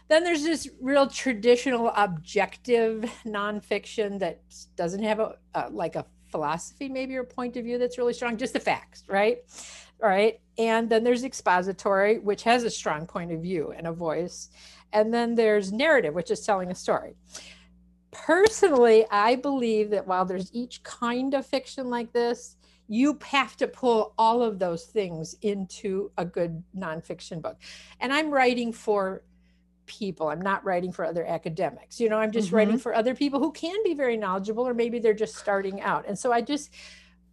Then 0.08 0.24
there's 0.24 0.42
this 0.42 0.68
real 0.80 1.06
traditional 1.06 1.92
objective 1.94 3.08
nonfiction 3.24 4.18
that 4.18 4.40
doesn't 4.74 5.04
have 5.04 5.20
a, 5.20 5.36
a 5.54 5.70
like 5.70 5.94
a 5.94 6.04
philosophy 6.32 6.88
maybe 6.88 7.14
or 7.14 7.22
point 7.22 7.56
of 7.56 7.64
view 7.64 7.78
that's 7.78 7.98
really 7.98 8.14
strong, 8.14 8.36
just 8.36 8.54
the 8.54 8.60
facts, 8.60 9.04
right? 9.08 9.38
All 10.02 10.08
right. 10.08 10.40
And 10.58 10.90
then 10.90 11.04
there's 11.04 11.22
expository, 11.22 12.18
which 12.18 12.42
has 12.42 12.64
a 12.64 12.70
strong 12.70 13.06
point 13.06 13.30
of 13.30 13.40
view 13.40 13.72
and 13.76 13.86
a 13.86 13.92
voice. 13.92 14.48
And 14.92 15.14
then 15.14 15.36
there's 15.36 15.72
narrative, 15.72 16.14
which 16.14 16.30
is 16.30 16.40
telling 16.40 16.70
a 16.70 16.74
story. 16.74 17.14
Personally, 18.10 19.06
I 19.10 19.36
believe 19.36 19.90
that 19.90 20.06
while 20.06 20.24
there's 20.24 20.52
each 20.52 20.82
kind 20.82 21.34
of 21.34 21.46
fiction 21.46 21.88
like 21.88 22.12
this, 22.12 22.56
you 22.88 23.18
have 23.24 23.56
to 23.56 23.68
pull 23.68 24.12
all 24.18 24.42
of 24.42 24.58
those 24.58 24.84
things 24.84 25.34
into 25.40 26.10
a 26.18 26.24
good 26.24 26.62
nonfiction 26.76 27.40
book. 27.40 27.56
And 28.00 28.12
I'm 28.12 28.30
writing 28.30 28.72
for 28.72 29.22
people. 29.92 30.28
I'm 30.28 30.40
not 30.40 30.64
writing 30.64 30.92
for 30.92 31.04
other 31.04 31.24
academics. 31.24 32.00
You 32.00 32.08
know, 32.08 32.18
I'm 32.18 32.32
just 32.32 32.48
mm-hmm. 32.48 32.56
writing 32.56 32.78
for 32.78 32.94
other 32.94 33.14
people 33.14 33.40
who 33.40 33.52
can 33.52 33.76
be 33.84 33.94
very 33.94 34.16
knowledgeable 34.16 34.66
or 34.66 34.74
maybe 34.74 34.98
they're 34.98 35.14
just 35.14 35.36
starting 35.36 35.80
out. 35.80 36.06
And 36.08 36.18
so 36.18 36.32
I 36.32 36.40
just 36.40 36.70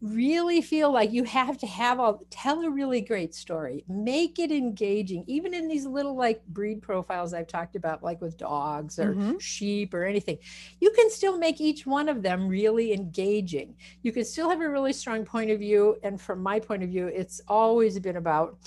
really 0.01 0.62
feel 0.62 0.92
like 0.92 1.12
you 1.12 1.25
have 1.25 1.58
to 1.58 1.68
have 1.68 2.00
all 2.00 2.22
tell 2.30 2.62
a 2.62 2.70
really 2.70 3.01
great 3.01 3.36
story 3.36 3.84
make 3.89 4.39
it 4.39 4.50
engaging 4.50 5.25
even 5.28 5.54
in 5.54 5.68
these 5.68 5.86
little 5.86 6.16
like 6.16 6.46
breed 6.48 6.82
profiles 6.82 7.34
i've 7.34 7.48
talked 7.48 7.75
about 7.75 8.01
like 8.01 8.22
with 8.22 8.38
dogs 8.38 8.98
or 8.98 9.13
mm-hmm. 9.13 9.38
sheep 9.39 9.94
or 9.94 10.06
anything 10.06 10.38
you 10.80 10.89
can 10.92 11.10
still 11.10 11.38
make 11.38 11.60
each 11.60 11.86
one 11.86 12.08
of 12.08 12.22
them 12.22 12.48
really 12.48 12.94
engaging 12.94 13.75
you 14.01 14.13
can 14.13 14.24
still 14.24 14.50
have 14.50 14.62
a 14.62 14.70
really 14.70 14.94
strong 14.94 15.25
point 15.25 15.51
of 15.51 15.60
view 15.60 15.98
and 16.01 16.22
from 16.22 16.42
my 16.42 16.62
point 16.62 16.82
of 16.82 16.88
view 16.88 17.08
it's 17.08 17.42
always 17.50 18.00
been 18.00 18.16
about 18.16 18.58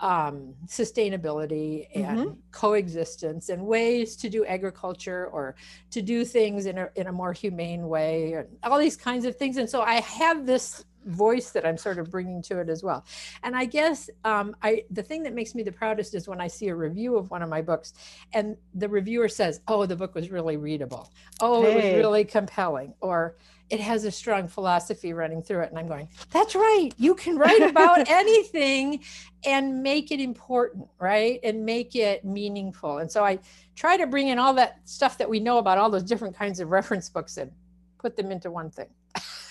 um, 0.00 0.54
sustainability 0.66 1.88
and 1.94 2.18
mm-hmm. 2.18 2.34
coexistence 2.52 3.48
and 3.50 3.64
ways 3.64 4.16
to 4.16 4.28
do 4.28 4.44
agriculture 4.46 5.26
or 5.26 5.54
to 5.90 6.02
do 6.02 6.24
things 6.24 6.66
in 6.66 6.78
a, 6.78 6.88
in 6.96 7.06
a 7.06 7.12
more 7.12 7.32
humane 7.32 7.86
way 7.88 8.32
and 8.32 8.48
all 8.62 8.78
these 8.78 8.96
kinds 8.96 9.24
of 9.24 9.36
things 9.36 9.56
and 9.58 9.68
so 9.68 9.82
i 9.82 10.00
have 10.00 10.46
this 10.46 10.84
voice 11.06 11.50
that 11.50 11.66
I'm 11.66 11.76
sort 11.76 11.98
of 11.98 12.10
bringing 12.10 12.42
to 12.42 12.58
it 12.60 12.68
as 12.68 12.82
well. 12.82 13.04
And 13.42 13.56
I 13.56 13.64
guess 13.64 14.10
um, 14.24 14.54
I 14.62 14.84
the 14.90 15.02
thing 15.02 15.22
that 15.22 15.34
makes 15.34 15.54
me 15.54 15.62
the 15.62 15.72
proudest 15.72 16.14
is 16.14 16.28
when 16.28 16.40
I 16.40 16.46
see 16.46 16.68
a 16.68 16.74
review 16.74 17.16
of 17.16 17.30
one 17.30 17.42
of 17.42 17.48
my 17.48 17.62
books, 17.62 17.94
and 18.32 18.56
the 18.74 18.88
reviewer 18.88 19.28
says, 19.28 19.60
"Oh, 19.68 19.86
the 19.86 19.96
book 19.96 20.14
was 20.14 20.30
really 20.30 20.56
readable. 20.56 21.10
Oh, 21.40 21.62
hey. 21.62 21.70
it 21.70 21.74
was 21.76 22.04
really 22.04 22.24
compelling," 22.24 22.94
or 23.00 23.36
it 23.70 23.80
has 23.80 24.04
a 24.04 24.10
strong 24.10 24.48
philosophy 24.48 25.12
running 25.12 25.42
through 25.42 25.60
it. 25.60 25.70
And 25.70 25.78
I'm 25.78 25.86
going, 25.86 26.08
that's 26.30 26.54
right. 26.54 26.90
You 26.96 27.14
can 27.14 27.38
write 27.38 27.62
about 27.62 28.08
anything 28.10 29.00
and 29.44 29.82
make 29.82 30.10
it 30.10 30.20
important, 30.20 30.88
right? 30.98 31.38
And 31.44 31.64
make 31.64 31.94
it 31.94 32.24
meaningful. 32.24 32.98
And 32.98 33.10
so 33.10 33.24
I 33.24 33.38
try 33.76 33.96
to 33.96 34.06
bring 34.06 34.28
in 34.28 34.38
all 34.38 34.52
that 34.54 34.80
stuff 34.84 35.16
that 35.18 35.30
we 35.30 35.38
know 35.38 35.58
about 35.58 35.78
all 35.78 35.88
those 35.88 36.02
different 36.02 36.36
kinds 36.36 36.58
of 36.58 36.70
reference 36.70 37.08
books 37.08 37.36
and 37.36 37.52
put 37.98 38.16
them 38.16 38.32
into 38.32 38.50
one 38.50 38.70
thing. 38.70 38.88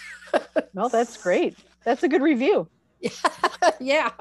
no, 0.73 0.89
that's 0.89 1.17
great. 1.17 1.57
That's 1.85 2.03
a 2.03 2.09
good 2.09 2.21
review. 2.21 2.67
yeah. 3.79 4.11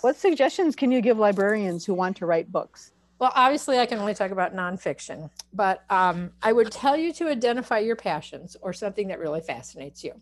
What 0.00 0.16
suggestions 0.16 0.76
can 0.76 0.92
you 0.92 1.00
give 1.00 1.18
librarians 1.18 1.84
who 1.84 1.92
want 1.92 2.16
to 2.18 2.26
write 2.26 2.52
books? 2.52 2.92
Well, 3.18 3.32
obviously, 3.34 3.78
I 3.78 3.86
can 3.86 3.98
only 3.98 4.14
talk 4.14 4.30
about 4.30 4.54
nonfiction, 4.54 5.30
but 5.52 5.84
um, 5.90 6.30
I 6.42 6.52
would 6.52 6.70
tell 6.70 6.96
you 6.96 7.12
to 7.14 7.28
identify 7.28 7.80
your 7.80 7.96
passions 7.96 8.56
or 8.60 8.72
something 8.72 9.08
that 9.08 9.18
really 9.18 9.40
fascinates 9.40 10.04
you, 10.04 10.20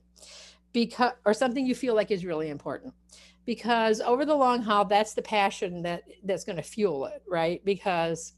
because 0.73 1.13
or 1.25 1.35
something 1.35 1.67
you 1.67 1.75
feel 1.75 1.95
like 1.95 2.11
is 2.11 2.25
really 2.25 2.49
important. 2.49 2.95
Because 3.45 4.01
over 4.01 4.25
the 4.25 4.35
long 4.35 4.63
haul, 4.63 4.87
that's 4.87 5.15
the 5.15 5.23
passion 5.23 5.83
that 5.83 6.05
that's 6.25 6.45
going 6.45 6.57
to 6.57 6.63
fuel 6.63 7.05
it, 7.07 7.23
right? 7.29 7.63
Because 7.65 8.33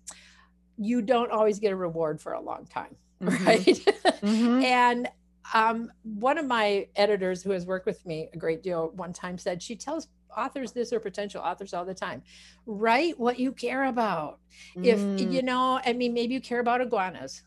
you 0.76 1.02
don't 1.02 1.30
always 1.30 1.60
get 1.60 1.72
a 1.72 1.76
reward 1.76 2.20
for 2.20 2.32
a 2.32 2.40
long 2.40 2.66
time, 2.66 2.96
mm-hmm. 3.22 3.46
right? 3.46 3.64
Mm-hmm. 4.22 4.62
and 4.64 5.08
um, 5.54 5.90
one 6.02 6.36
of 6.38 6.46
my 6.46 6.88
editors 6.96 7.42
who 7.42 7.50
has 7.50 7.64
worked 7.64 7.86
with 7.86 8.04
me 8.04 8.28
a 8.34 8.36
great 8.36 8.62
deal 8.62 8.90
one 8.94 9.12
time 9.12 9.38
said 9.38 9.62
she 9.62 9.76
tells 9.76 10.08
authors 10.36 10.72
this 10.72 10.92
or 10.92 11.00
potential 11.00 11.40
authors 11.40 11.74
all 11.74 11.84
the 11.84 11.94
time. 11.94 12.22
Write 12.66 13.18
what 13.18 13.38
you 13.38 13.52
care 13.52 13.84
about. 13.84 14.38
Mm. 14.76 14.86
if 14.86 15.30
you 15.32 15.42
know 15.42 15.78
i 15.84 15.92
mean 15.92 16.14
maybe 16.14 16.34
you 16.34 16.40
care 16.40 16.60
about 16.60 16.80
iguanas. 16.80 17.42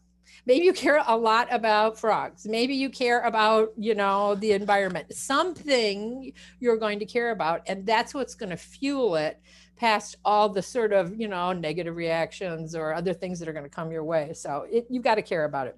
Maybe 0.46 0.66
you 0.66 0.74
care 0.74 1.04
a 1.06 1.16
lot 1.16 1.48
about 1.52 2.00
frogs. 2.00 2.46
Maybe 2.46 2.74
you 2.74 2.90
care 2.90 3.22
about 3.22 3.74
you 3.78 3.96
know 3.96 4.36
the 4.36 4.52
environment. 4.54 5.14
Something 5.14 6.34
you're 6.60 6.78
going 6.78 7.00
to 7.00 7.06
care 7.06 7.32
about 7.32 7.62
and 7.68 7.86
that's 7.86 8.14
what's 8.14 8.36
going 8.36 8.50
to 8.50 8.58
fuel 8.58 9.16
it 9.16 9.40
past 9.76 10.16
all 10.24 10.48
the 10.48 10.62
sort 10.62 10.94
of 10.94 11.20
you 11.20 11.28
know 11.28 11.54
negative 11.54 11.96
reactions 11.96 12.76
or 12.76 12.94
other 12.94 13.14
things 13.14 13.40
that 13.40 13.48
are 13.48 13.54
going 13.54 13.66
to 13.66 13.70
come 13.70 13.92
your 13.92 14.04
way. 14.04 14.32
So 14.34 14.66
it, 14.72 14.86
you've 14.90 15.04
got 15.04 15.16
to 15.16 15.22
care 15.22 15.46
about 15.46 15.68
it. 15.68 15.78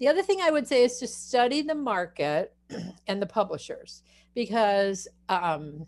The 0.00 0.08
other 0.08 0.22
thing 0.22 0.40
i 0.42 0.50
would 0.50 0.66
say 0.66 0.84
is 0.84 0.98
to 0.98 1.06
study 1.06 1.62
the 1.62 1.74
market 1.74 2.54
and 3.06 3.22
the 3.22 3.26
publishers 3.26 4.02
because 4.34 5.08
um, 5.28 5.86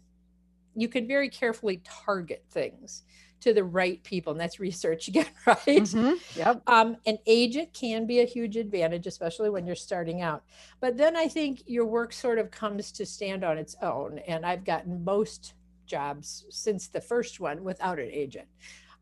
you 0.75 0.89
can 0.89 1.07
very 1.07 1.29
carefully 1.29 1.81
target 1.85 2.45
things 2.51 3.03
to 3.41 3.53
the 3.53 3.65
right 3.65 4.03
people 4.03 4.33
and 4.33 4.41
that's 4.41 4.59
research 4.59 5.09
again 5.09 5.27
right 5.47 5.65
mm-hmm. 5.67 6.15
yep. 6.39 6.63
um, 6.67 6.97
an 7.07 7.19
agent 7.27 7.73
can 7.73 8.07
be 8.07 8.21
a 8.21 8.25
huge 8.25 8.57
advantage 8.57 9.07
especially 9.07 9.51
when 9.51 9.67
you're 9.67 9.77
starting 9.77 10.23
out 10.23 10.43
but 10.81 10.97
then 10.97 11.17
i 11.17 11.29
think 11.29 11.63
your 11.67 11.85
work 11.85 12.13
sort 12.13 12.39
of 12.39 12.51
comes 12.51 12.91
to 12.91 13.05
stand 13.05 13.45
on 13.45 13.59
its 13.59 13.77
own 13.83 14.19
and 14.27 14.45
i've 14.47 14.65
gotten 14.65 15.05
most 15.05 15.55
jobs 15.87 16.45
since 16.51 16.89
the 16.89 17.01
first 17.01 17.39
one 17.39 17.63
without 17.63 17.99
an 17.99 18.11
agent 18.11 18.49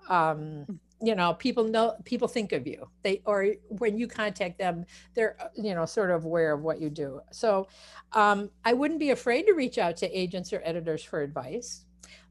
um, 0.08 0.66
you 1.04 1.14
know 1.14 1.34
people 1.34 1.64
know 1.64 1.94
people 2.04 2.28
think 2.28 2.52
of 2.52 2.66
you. 2.66 2.88
They 3.02 3.22
or 3.24 3.48
when 3.68 3.98
you 3.98 4.06
contact 4.06 4.58
them 4.58 4.84
they're 5.14 5.36
you 5.54 5.74
know 5.74 5.86
sort 5.86 6.10
of 6.10 6.24
aware 6.24 6.52
of 6.52 6.62
what 6.62 6.80
you 6.80 6.90
do. 6.90 7.20
So 7.30 7.68
um, 8.12 8.50
i 8.64 8.72
wouldn't 8.72 9.00
be 9.00 9.10
afraid 9.10 9.44
to 9.44 9.52
reach 9.52 9.78
out 9.78 9.96
to 9.98 10.18
agents 10.18 10.52
or 10.52 10.60
editors 10.64 11.02
for 11.02 11.22
advice. 11.22 11.84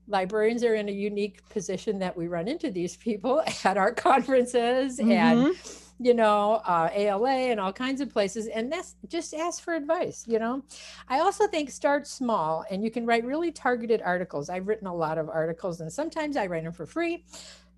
Librarians 0.08 0.64
are 0.64 0.76
in 0.76 0.90
a 0.90 0.92
unique 0.92 1.48
position 1.50 2.00
that 2.00 2.16
we 2.16 2.28
run 2.28 2.48
into 2.48 2.70
these 2.70 2.98
people 2.98 3.42
at 3.64 3.78
our 3.78 3.94
conferences 3.94 5.00
mm-hmm. 5.00 5.12
and 5.12 5.56
you 6.00 6.14
know 6.14 6.62
uh, 6.66 6.90
ALA 6.92 7.30
and 7.30 7.60
all 7.60 7.72
kinds 7.72 8.02
of 8.02 8.10
places 8.10 8.48
and 8.48 8.72
that's 8.72 8.96
just 9.08 9.34
ask 9.34 9.64
for 9.64 9.74
advice 9.74 10.26
you 10.28 10.40
know? 10.40 10.64
I 11.08 11.20
also 11.20 11.48
think 11.48 11.70
start 11.70 12.08
small 12.08 12.66
and 12.70 12.84
you 12.84 12.92
can 12.92 13.06
write 13.06 13.24
really 13.24 13.52
targeted 13.52 14.02
articles. 14.04 14.50
I've 14.50 14.68
written 14.68 14.88
a 14.88 14.96
lot 14.96 15.18
of 15.18 15.30
articles 15.30 15.80
and 15.82 15.92
sometimes 15.92 16.36
i 16.36 16.48
write 16.48 16.64
them 16.64 16.74
for 16.74 16.86
free 16.86 17.24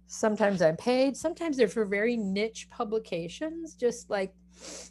sometimes 0.08 0.62
I'm 0.62 0.78
paid, 0.78 1.18
sometimes 1.18 1.58
they're 1.58 1.68
for 1.68 1.86
very 1.86 2.18
niche 2.18 2.68
publications, 2.70 3.74
just 3.76 4.10
like 4.10 4.34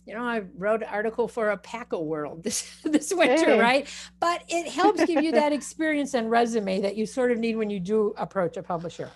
you 0.07 0.15
know, 0.15 0.23
I 0.23 0.43
wrote 0.59 0.83
an 0.83 0.89
article 0.91 1.27
for 1.27 1.51
a 1.51 1.57
Paco 1.57 2.01
World 2.01 2.45
this 2.45 2.81
this 2.85 3.13
winter, 3.15 3.53
hey. 3.53 3.61
right? 3.61 3.89
But 4.21 4.45
it 4.49 4.71
helps 4.71 5.05
give 5.05 5.23
you 5.23 5.33
that 5.33 5.53
experience 5.59 6.15
and 6.15 6.31
resume 6.31 6.83
that 6.83 6.97
you 6.97 7.07
sort 7.07 7.33
of 7.33 7.39
need 7.39 7.57
when 7.57 7.71
you 7.71 7.81
do 7.81 8.15
approach 8.17 8.57
a 8.57 8.63
publisher. 8.63 9.11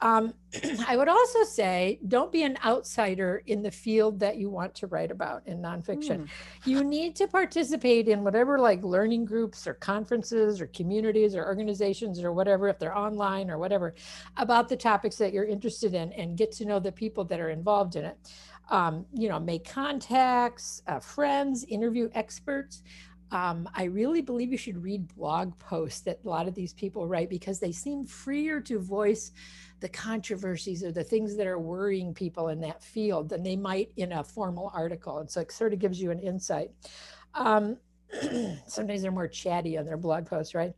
Um, 0.00 0.34
I 0.88 0.96
would 0.96 1.08
also 1.08 1.44
say 1.44 1.98
don't 2.08 2.32
be 2.32 2.42
an 2.42 2.58
outsider 2.64 3.42
in 3.46 3.62
the 3.62 3.70
field 3.70 4.20
that 4.20 4.36
you 4.36 4.50
want 4.50 4.74
to 4.76 4.86
write 4.86 5.10
about 5.10 5.42
in 5.46 5.58
nonfiction. 5.58 6.22
Mm. 6.22 6.28
You 6.64 6.84
need 6.84 7.16
to 7.16 7.26
participate 7.26 8.08
in 8.08 8.22
whatever 8.24 8.58
like 8.58 8.82
learning 8.82 9.24
groups 9.24 9.66
or 9.66 9.74
conferences 9.74 10.60
or 10.60 10.66
communities 10.68 11.34
or 11.34 11.44
organizations 11.44 12.22
or 12.22 12.32
whatever, 12.32 12.68
if 12.68 12.78
they're 12.78 12.96
online 12.96 13.50
or 13.50 13.58
whatever, 13.58 13.94
about 14.36 14.68
the 14.68 14.76
topics 14.76 15.16
that 15.16 15.32
you're 15.32 15.44
interested 15.44 15.94
in 15.94 16.12
and 16.12 16.36
get 16.36 16.52
to 16.52 16.64
know 16.64 16.78
the 16.78 16.92
people 16.92 17.24
that 17.24 17.40
are 17.40 17.50
involved 17.50 17.96
in 17.96 18.04
it. 18.04 18.16
Um, 18.68 19.06
you 19.12 19.28
know, 19.28 19.38
make 19.38 19.64
contacts, 19.64 20.82
uh, 20.88 20.98
friends, 20.98 21.64
interview 21.68 22.10
experts. 22.14 22.82
Um, 23.32 23.68
I 23.74 23.84
really 23.84 24.22
believe 24.22 24.52
you 24.52 24.58
should 24.58 24.82
read 24.82 25.14
blog 25.16 25.58
posts 25.58 26.00
that 26.02 26.20
a 26.24 26.28
lot 26.28 26.46
of 26.46 26.54
these 26.54 26.72
people 26.72 27.08
write 27.08 27.28
because 27.28 27.58
they 27.58 27.72
seem 27.72 28.06
freer 28.06 28.60
to 28.60 28.78
voice 28.78 29.32
the 29.80 29.88
controversies 29.88 30.84
or 30.84 30.92
the 30.92 31.02
things 31.04 31.36
that 31.36 31.46
are 31.46 31.58
worrying 31.58 32.14
people 32.14 32.48
in 32.48 32.60
that 32.60 32.82
field 32.82 33.28
than 33.28 33.42
they 33.42 33.56
might 33.56 33.90
in 33.96 34.12
a 34.12 34.24
formal 34.24 34.70
article. 34.74 35.18
And 35.18 35.30
so 35.30 35.40
it 35.40 35.50
sort 35.50 35.72
of 35.72 35.80
gives 35.80 36.00
you 36.00 36.10
an 36.10 36.20
insight. 36.20 36.70
Um, 37.34 37.78
sometimes 38.66 39.02
they're 39.02 39.10
more 39.10 39.28
chatty 39.28 39.76
on 39.76 39.84
their 39.84 39.96
blog 39.96 40.26
posts, 40.26 40.54
right? 40.54 40.72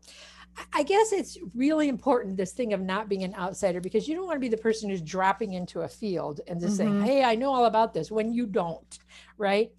I 0.72 0.82
guess 0.82 1.12
it's 1.12 1.38
really 1.54 1.88
important 1.88 2.36
this 2.36 2.52
thing 2.52 2.72
of 2.72 2.80
not 2.80 3.08
being 3.08 3.22
an 3.22 3.34
outsider 3.34 3.80
because 3.80 4.08
you 4.08 4.16
don't 4.16 4.26
want 4.26 4.36
to 4.36 4.40
be 4.40 4.48
the 4.48 4.56
person 4.56 4.90
who's 4.90 5.02
dropping 5.02 5.52
into 5.52 5.82
a 5.82 5.88
field 5.88 6.40
and 6.46 6.60
just 6.60 6.78
mm-hmm. 6.78 7.00
saying, 7.00 7.02
"Hey, 7.02 7.22
I 7.22 7.36
know 7.36 7.52
all 7.54 7.66
about 7.66 7.94
this," 7.94 8.10
when 8.10 8.32
you 8.32 8.46
don't, 8.46 8.98
right? 9.36 9.70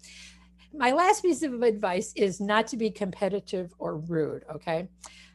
My 0.72 0.92
last 0.92 1.22
piece 1.22 1.42
of 1.42 1.62
advice 1.62 2.12
is 2.14 2.40
not 2.40 2.68
to 2.68 2.76
be 2.76 2.90
competitive 2.90 3.74
or 3.78 3.96
rude. 3.96 4.44
Okay, 4.54 4.88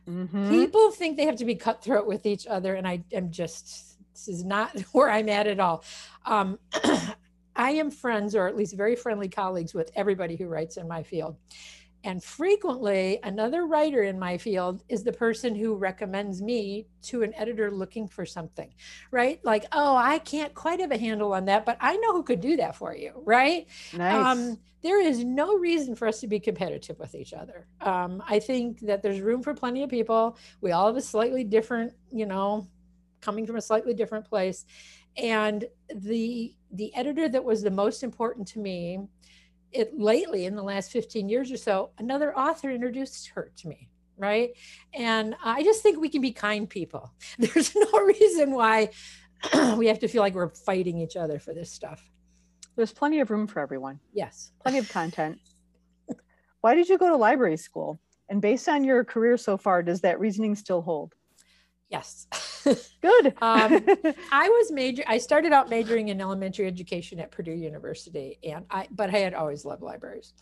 Mm-hmm. 0.10 0.50
People 0.50 0.92
think 0.92 1.18
they 1.18 1.25
have 1.25 1.38
to 1.38 1.46
be 1.46 1.56
cutthroat 1.56 2.06
with 2.06 2.25
each 2.25 2.46
other, 2.48 2.75
and 2.75 2.88
I 2.88 3.04
am 3.12 3.32
just 3.32 3.98
this 4.13 4.27
is 4.27 4.44
not 4.44 4.80
where 4.92 5.10
I'm 5.10 5.30
at 5.30 5.48
at 5.48 5.60
all. 5.60 5.84
Um, 6.25 6.60
I 7.56 7.72
am 7.72 7.89
friends, 7.89 8.36
or 8.36 8.48
at 8.48 8.56
least 8.56 8.75
very 8.75 8.96
friendly 8.96 9.30
colleagues, 9.30 9.74
with 9.74 9.92
everybody 9.96 10.36
who 10.36 10.48
writes 10.48 10.77
in 10.77 10.88
my 10.88 11.04
field. 11.04 11.38
And 12.06 12.24
frequently, 12.24 13.20
another 13.24 13.66
writer 13.66 14.04
in 14.04 14.20
my 14.20 14.38
field 14.38 14.84
is 14.88 15.04
the 15.04 15.12
person 15.12 15.56
who 15.56 15.74
recommends 15.76 16.40
me 16.40 16.86
to 17.04 17.24
an 17.24 17.34
editor 17.34 17.72
looking 17.72 18.08
for 18.08 18.28
something, 18.28 18.72
right? 19.10 19.40
Like, 19.44 19.66
oh, 19.72 19.96
I 19.96 20.20
can't 20.20 20.54
quite 20.54 20.80
have 20.80 20.92
a 20.92 21.00
handle 21.00 21.34
on 21.34 21.46
that, 21.46 21.66
but 21.66 21.78
I 21.82 21.98
know 21.98 22.14
who 22.14 22.22
could 22.22 22.42
do 22.42 22.58
that 22.58 22.76
for 22.76 22.96
you, 22.96 23.12
right? 23.26 23.66
Nice. 23.92 24.24
Um, 24.24 24.60
there 24.84 25.02
is 25.02 25.24
no 25.24 25.58
reason 25.58 25.96
for 25.96 26.08
us 26.08 26.20
to 26.20 26.28
be 26.28 26.40
competitive 26.40 27.00
with 27.00 27.16
each 27.16 27.34
other. 27.34 27.66
Um, 27.82 28.22
I 28.28 28.38
think 28.38 28.82
that 28.82 29.02
there's 29.02 29.20
room 29.20 29.42
for 29.42 29.56
plenty 29.56 29.82
of 29.82 29.90
people. 29.90 30.38
We 30.62 30.74
all 30.74 30.86
have 30.86 30.98
a 30.98 31.02
slightly 31.02 31.44
different, 31.44 31.94
you 32.12 32.28
know, 32.28 32.68
coming 33.20 33.48
from 33.48 33.56
a 33.56 33.62
slightly 33.62 33.96
different 33.96 34.26
place. 34.26 34.64
And 35.18 35.66
the 35.94 36.54
the 36.72 36.94
editor 36.94 37.30
that 37.30 37.44
was 37.44 37.64
the 37.64 37.72
most 37.72 38.04
important 38.04 38.48
to 38.50 38.60
me 38.60 39.00
it 39.72 39.98
lately 39.98 40.46
in 40.46 40.56
the 40.56 40.64
last 40.64 40.92
15 40.92 41.30
years 41.30 41.52
or 41.52 41.58
so, 41.58 41.92
another 41.98 42.38
author 42.38 42.70
introduced 42.70 43.30
her 43.30 43.52
to 43.58 43.68
me. 43.68 43.90
Right. 44.18 44.52
And 44.94 45.36
I 45.44 45.62
just 45.64 45.84
think 45.84 46.00
we 46.00 46.08
can 46.08 46.22
be 46.22 46.32
kind 46.32 46.70
people. 46.70 47.14
There's 47.40 47.76
no 47.76 48.00
reason 48.00 48.52
why 48.52 48.92
we 49.76 49.88
have 49.88 50.00
to 50.00 50.08
feel 50.08 50.22
like 50.22 50.34
we're 50.34 50.50
fighting 50.50 51.00
each 51.00 51.18
other 51.18 51.38
for 51.38 51.54
this 51.54 51.72
stuff. 51.72 52.10
There's 52.76 52.94
plenty 52.94 53.20
of 53.20 53.30
room 53.30 53.48
for 53.48 53.60
everyone. 53.60 54.00
Yes. 54.14 54.52
Plenty 54.62 54.80
of 54.80 54.90
content. 54.90 55.40
Why 56.62 56.76
did 56.76 56.90
you 56.90 56.98
go 56.98 57.10
to 57.10 57.16
library 57.16 57.58
school? 57.58 58.00
And 58.30 58.42
based 58.42 58.68
on 58.68 58.84
your 58.84 59.04
career 59.04 59.38
so 59.38 59.58
far, 59.58 59.84
does 59.84 60.02
that 60.02 60.20
reasoning 60.20 60.56
still 60.56 60.82
hold? 60.82 61.14
Yes. 61.90 62.28
Good. 63.02 63.28
um, 63.42 63.86
I 64.32 64.50
was 64.50 64.72
major. 64.72 65.04
I 65.08 65.18
started 65.18 65.54
out 65.54 65.70
majoring 65.70 66.10
in 66.10 66.22
elementary 66.22 66.68
education 66.68 67.20
at 67.20 67.32
Purdue 67.32 67.54
University, 67.54 68.38
and 68.44 68.66
I, 68.70 68.88
but 68.92 69.14
I 69.14 69.20
had 69.20 69.34
always 69.34 69.66
loved 69.66 69.82
libraries. 69.82 70.34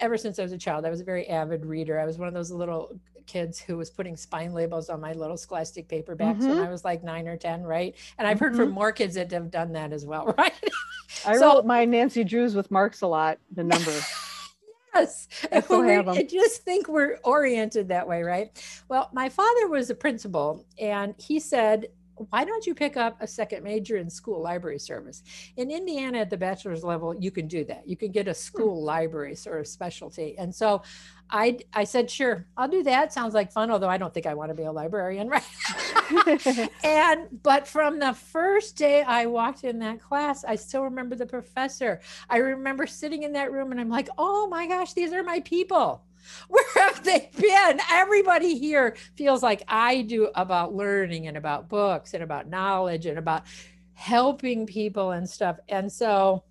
Ever 0.00 0.16
since 0.16 0.38
I 0.38 0.42
was 0.42 0.52
a 0.52 0.58
child, 0.58 0.84
I 0.84 0.90
was 0.90 1.00
a 1.00 1.04
very 1.04 1.28
avid 1.28 1.64
reader. 1.64 1.98
I 1.98 2.04
was 2.04 2.18
one 2.18 2.26
of 2.26 2.34
those 2.34 2.50
little 2.50 2.98
kids 3.26 3.60
who 3.60 3.76
was 3.76 3.90
putting 3.90 4.16
spine 4.16 4.52
labels 4.52 4.90
on 4.90 5.00
my 5.00 5.12
little 5.12 5.36
scholastic 5.36 5.88
paperbacks 5.88 6.38
mm-hmm. 6.38 6.48
when 6.48 6.58
I 6.58 6.70
was 6.70 6.84
like 6.84 7.04
nine 7.04 7.28
or 7.28 7.36
ten, 7.36 7.62
right? 7.62 7.94
And 8.18 8.26
I've 8.26 8.40
heard 8.40 8.52
mm-hmm. 8.52 8.62
from 8.62 8.70
more 8.72 8.90
kids 8.90 9.14
that 9.14 9.30
have 9.30 9.50
done 9.50 9.72
that 9.72 9.92
as 9.92 10.04
well, 10.04 10.34
right? 10.38 10.52
I 11.24 11.36
so, 11.36 11.54
wrote 11.54 11.66
my 11.66 11.84
Nancy 11.84 12.24
Drews 12.24 12.54
with 12.54 12.70
marks 12.70 13.02
a 13.02 13.06
lot. 13.06 13.38
The 13.52 13.64
number. 13.64 13.92
Yes, 14.94 15.28
still 15.62 15.82
we. 15.82 16.18
I 16.18 16.22
just 16.22 16.62
think 16.64 16.88
we're 16.88 17.18
oriented 17.24 17.88
that 17.88 18.06
way, 18.06 18.22
right? 18.22 18.50
Well, 18.88 19.08
my 19.12 19.28
father 19.28 19.68
was 19.68 19.90
a 19.90 19.94
principal, 19.94 20.64
and 20.78 21.14
he 21.18 21.38
said, 21.40 21.86
"Why 22.30 22.44
don't 22.44 22.66
you 22.66 22.74
pick 22.74 22.96
up 22.96 23.16
a 23.20 23.26
second 23.26 23.64
major 23.64 23.96
in 23.96 24.10
school 24.10 24.40
library 24.42 24.78
service?" 24.78 25.22
In 25.56 25.70
Indiana, 25.70 26.18
at 26.18 26.30
the 26.30 26.36
bachelor's 26.36 26.84
level, 26.84 27.14
you 27.14 27.30
can 27.30 27.48
do 27.48 27.64
that. 27.64 27.88
You 27.88 27.96
can 27.96 28.12
get 28.12 28.28
a 28.28 28.32
hmm. 28.32 28.34
school 28.34 28.82
library 28.82 29.34
sort 29.34 29.60
of 29.60 29.66
specialty, 29.66 30.36
and 30.38 30.54
so 30.54 30.82
I 31.30 31.58
I 31.72 31.84
said, 31.84 32.10
"Sure, 32.10 32.46
I'll 32.56 32.68
do 32.68 32.82
that. 32.84 33.12
Sounds 33.12 33.34
like 33.34 33.52
fun." 33.52 33.70
Although 33.70 33.88
I 33.88 33.98
don't 33.98 34.12
think 34.12 34.26
I 34.26 34.34
want 34.34 34.50
to 34.50 34.54
be 34.54 34.64
a 34.64 34.72
librarian, 34.72 35.28
right? 35.28 35.42
and 36.84 37.28
but 37.42 37.66
from 37.66 37.98
the 37.98 38.14
first 38.14 38.76
day 38.76 39.02
I 39.02 39.26
walked 39.26 39.64
in 39.64 39.78
that 39.80 40.00
class, 40.00 40.44
I 40.44 40.56
still 40.56 40.82
remember 40.82 41.14
the 41.14 41.26
professor. 41.26 42.00
I 42.28 42.38
remember 42.38 42.86
sitting 42.86 43.22
in 43.22 43.32
that 43.32 43.52
room 43.52 43.70
and 43.70 43.80
I'm 43.80 43.88
like, 43.88 44.08
oh 44.18 44.48
my 44.48 44.66
gosh, 44.66 44.92
these 44.92 45.12
are 45.12 45.22
my 45.22 45.40
people. 45.40 46.02
Where 46.48 46.64
have 46.74 47.02
they 47.04 47.30
been? 47.38 47.80
Everybody 47.90 48.58
here 48.58 48.96
feels 49.16 49.42
like 49.42 49.62
I 49.68 50.02
do 50.02 50.30
about 50.34 50.74
learning 50.74 51.26
and 51.26 51.36
about 51.36 51.68
books 51.68 52.14
and 52.14 52.22
about 52.22 52.48
knowledge 52.48 53.06
and 53.06 53.18
about 53.18 53.42
helping 53.94 54.66
people 54.66 55.10
and 55.10 55.28
stuff. 55.28 55.58
And 55.68 55.90
so 55.92 56.44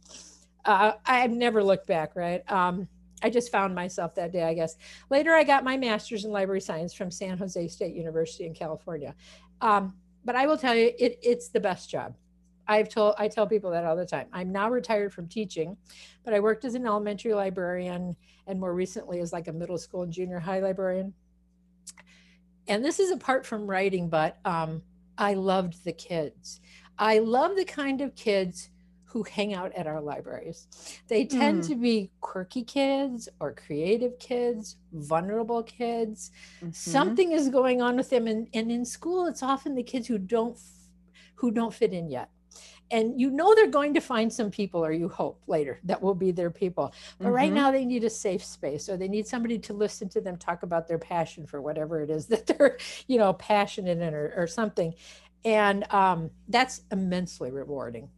uh, 0.66 0.94
I've 1.06 1.32
never 1.32 1.64
looked 1.64 1.88
back, 1.88 2.16
right? 2.16 2.50
Um, 2.52 2.88
I 3.22 3.30
just 3.30 3.52
found 3.52 3.76
myself 3.76 4.16
that 4.16 4.32
day, 4.32 4.44
I 4.44 4.54
guess. 4.54 4.76
Later, 5.10 5.34
I 5.34 5.44
got 5.44 5.64
my 5.64 5.78
master's 5.78 6.26
in 6.26 6.32
library 6.32 6.62
science 6.62 6.94
from 6.94 7.12
San 7.12 7.38
Jose 7.38 7.68
State 7.68 7.96
University 7.96 8.46
in 8.46 8.54
California. 8.54 9.16
Um, 9.62 9.96
but 10.24 10.36
I 10.36 10.46
will 10.46 10.58
tell 10.58 10.76
you, 10.76 10.92
it, 10.98 11.20
it's 11.22 11.50
the 11.50 11.60
best 11.60 11.90
job. 11.90 12.16
I've 12.70 12.88
told 12.88 13.16
I 13.18 13.28
tell 13.28 13.48
people 13.48 13.72
that 13.72 13.84
all 13.84 13.96
the 13.96 14.06
time. 14.06 14.28
I'm 14.32 14.52
now 14.52 14.70
retired 14.70 15.12
from 15.12 15.28
teaching, 15.28 15.76
but 16.24 16.34
I 16.36 16.40
worked 16.40 16.64
as 16.66 16.76
an 16.76 16.86
elementary 16.86 17.34
librarian 17.34 18.16
and 18.46 18.60
more 18.60 18.76
recently 18.76 19.20
as 19.20 19.34
like 19.34 19.48
a 19.48 19.52
middle 19.54 19.78
school 19.80 20.04
and 20.04 20.14
junior 20.14 20.40
high 20.40 20.60
librarian. 20.60 21.14
And 22.68 22.86
this 22.86 23.00
is 23.00 23.10
apart 23.10 23.46
from 23.46 23.66
writing, 23.68 24.08
but 24.08 24.38
um, 24.46 24.84
I 25.18 25.34
loved 25.34 25.84
the 25.84 25.92
kids. 25.94 26.62
I 27.00 27.18
love 27.20 27.56
the 27.56 27.66
kind 27.66 28.02
of 28.02 28.16
kids 28.16 28.70
who 29.06 29.24
hang 29.24 29.56
out 29.56 29.72
at 29.74 29.88
our 29.88 30.00
libraries. 30.00 30.68
They 31.08 31.26
tend 31.26 31.64
Mm. 31.64 31.68
to 31.70 31.76
be 31.76 32.12
quirky 32.22 32.64
kids 32.64 33.28
or 33.40 33.56
creative 33.56 34.20
kids, 34.20 34.78
vulnerable 34.94 35.64
kids. 35.64 36.30
Mhm. 36.62 36.76
Something 36.76 37.32
is 37.32 37.50
going 37.50 37.82
on 37.82 37.96
with 37.98 38.12
them, 38.12 38.28
and, 38.28 38.48
and 38.54 38.72
in 38.72 38.86
school, 38.86 39.26
it's 39.26 39.42
often 39.42 39.74
the 39.74 39.82
kids 39.84 40.08
who 40.08 40.20
don't 40.20 40.60
who 41.36 41.50
don't 41.52 41.74
fit 41.74 41.94
in 41.94 42.10
yet. 42.12 42.30
And 42.92 43.20
you 43.22 43.30
know 43.30 43.54
they're 43.54 43.68
going 43.68 43.94
to 43.94 44.02
find 44.02 44.32
some 44.34 44.50
people, 44.50 44.84
or 44.84 44.92
you 44.92 45.10
hope 45.10 45.42
later 45.48 45.80
that 45.84 46.02
will 46.02 46.16
be 46.16 46.32
their 46.32 46.50
people. 46.50 46.94
But 47.20 47.32
right 47.32 47.52
Mhm. 47.52 47.56
now, 47.56 47.72
they 47.72 47.86
need 47.86 48.04
a 48.04 48.10
safe 48.10 48.44
space, 48.44 48.90
or 48.90 48.98
they 48.98 49.08
need 49.08 49.28
somebody 49.28 49.60
to 49.60 49.74
listen 49.74 50.10
to 50.10 50.22
them 50.22 50.38
talk 50.38 50.64
about 50.64 50.88
their 50.88 50.98
passion 50.98 51.46
for 51.46 51.62
whatever 51.62 52.02
it 52.02 52.10
is 52.10 52.26
that 52.34 52.48
they're, 52.48 52.78
you 53.08 53.18
know, 53.18 53.34
passionate 53.34 54.00
in, 54.00 54.14
or, 54.14 54.34
or 54.36 54.48
something. 54.48 54.94
And 55.46 55.92
um, 55.94 56.32
that's 56.48 56.82
immensely 56.92 57.52
rewarding 57.52 58.10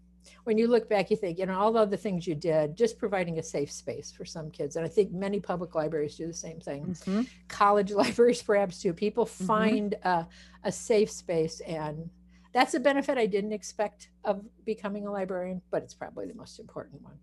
when 0.43 0.57
you 0.57 0.67
look 0.67 0.89
back, 0.89 1.11
you 1.11 1.17
think, 1.17 1.37
you 1.37 1.45
know, 1.45 1.59
all 1.59 1.77
of 1.77 1.91
the 1.91 1.97
things 1.97 2.25
you 2.25 2.33
did, 2.33 2.75
just 2.75 2.97
providing 2.97 3.37
a 3.37 3.43
safe 3.43 3.71
space 3.71 4.11
for 4.11 4.25
some 4.25 4.49
kids. 4.49 4.75
And 4.75 4.83
I 4.83 4.89
think 4.89 5.11
many 5.11 5.39
public 5.39 5.75
libraries 5.75 6.15
do 6.15 6.25
the 6.25 6.33
same 6.33 6.59
thing. 6.59 6.95
Mhm. 7.05 7.27
College 7.47 7.91
libraries, 8.03 8.41
perhaps 8.41 8.81
too. 8.81 8.91
People 8.93 9.25
Mm-hmm. 9.25 9.45
find 9.45 9.93
a, 10.03 10.25
a 10.63 10.71
safe 10.71 11.11
space. 11.11 11.59
And 11.59 12.09
that's 12.53 12.73
a 12.73 12.79
benefit 12.79 13.17
I 13.17 13.25
didn't 13.25 13.53
expect 13.53 14.09
of 14.25 14.41
becoming 14.65 15.07
a 15.07 15.11
librarian, 15.11 15.61
but 15.71 15.83
it's 15.83 15.93
probably 15.93 16.27
the 16.27 16.35
most 16.35 16.59
important 16.59 17.01
one. 17.01 17.15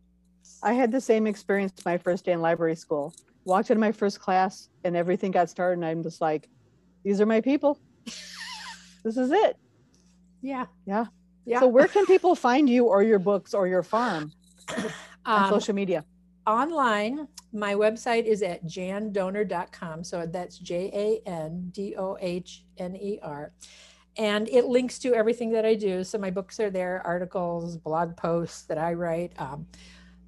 I 0.63 0.73
had 0.73 0.91
the 0.91 1.01
same 1.01 1.27
experience 1.27 1.73
my 1.85 1.99
first 1.99 2.25
day 2.25 2.33
in 2.33 2.41
library 2.41 2.77
school. 2.77 3.15
Walked 3.45 3.71
into 3.71 3.81
my 3.81 3.93
first 3.93 4.21
class 4.21 4.69
and 4.85 4.97
everything 4.97 5.31
got 5.31 5.51
started, 5.51 5.79
and 5.79 5.85
I'm 5.85 6.03
just 6.03 6.21
like, 6.21 6.49
these 7.05 7.21
are 7.21 7.27
my 7.27 7.41
people. 7.41 7.79
this 9.05 9.17
is 9.17 9.31
it. 9.31 9.57
Yeah. 10.41 10.67
Yeah. 10.87 11.07
Yeah. 11.45 11.61
So 11.61 11.69
where 11.69 11.89
can 11.89 12.07
people 12.07 12.35
find 12.35 12.69
you 12.69 12.87
or 12.87 13.03
your 13.03 13.19
books 13.19 13.55
or 13.55 13.67
your 13.67 13.83
farm 13.83 14.33
on 15.27 15.45
Um, 15.45 15.51
social 15.51 15.75
media? 15.75 16.05
online 16.47 17.29
my 17.53 17.75
website 17.75 18.25
is 18.25 18.43
at 18.43 18.65
jandohner.com 18.65 20.03
so 20.03 20.25
that's 20.25 20.57
j-a-n-d-o-h-n-e-r 20.59 23.53
and 24.19 24.49
it 24.49 24.67
links 24.67 24.99
to 24.99 25.15
everything 25.15 25.51
that 25.53 25.65
i 25.65 25.75
do. 25.75 26.05
So 26.05 26.19
my 26.19 26.31
books 26.31 26.61
are 26.61 26.69
there 26.71 27.01
articles 27.07 27.77
blog 27.77 28.17
posts 28.17 28.63
that 28.63 28.77
i 28.77 28.93
write 28.93 29.33
um, 29.39 29.67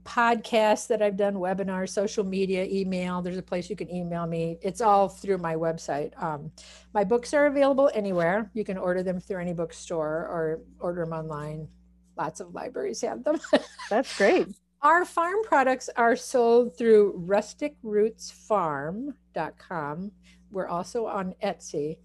podcasts 0.05 0.87
that 0.87 1.03
i've 1.03 1.17
done 1.17 1.35
webinars 1.35 1.91
social 1.91 2.25
media 2.25 2.65
email. 2.65 3.21
There's 3.21 3.37
a 3.37 3.43
place 3.43 3.69
you 3.69 3.77
can 3.77 3.93
email 3.95 4.27
me. 4.27 4.59
It's 4.63 4.81
all 4.81 5.09
through 5.09 5.39
my 5.39 5.57
website. 5.57 6.13
Um, 6.23 6.51
my 6.95 7.03
books 7.05 7.35
are 7.35 7.47
available 7.47 7.91
anywhere. 7.95 8.49
You 8.55 8.65
can 8.65 8.79
order 8.79 9.03
them 9.03 9.21
through 9.21 9.41
any 9.41 9.53
bookstore 9.53 10.09
or 10.09 10.61
order 10.79 11.05
them 11.05 11.13
online. 11.13 11.69
Lots 12.17 12.41
of 12.41 12.55
libraries 12.55 13.01
have 13.03 13.25
them. 13.25 13.41
That's 13.91 14.17
great. 14.17 14.47
our 14.83 15.05
farm 15.05 15.43
products 15.45 15.91
are 15.97 16.17
sold 16.17 16.79
through 16.79 17.23
rusticrootsfarm.com. 17.27 20.13
We're 20.51 20.69
also 20.69 21.07
on 21.07 21.35
Etsy. 21.43 21.97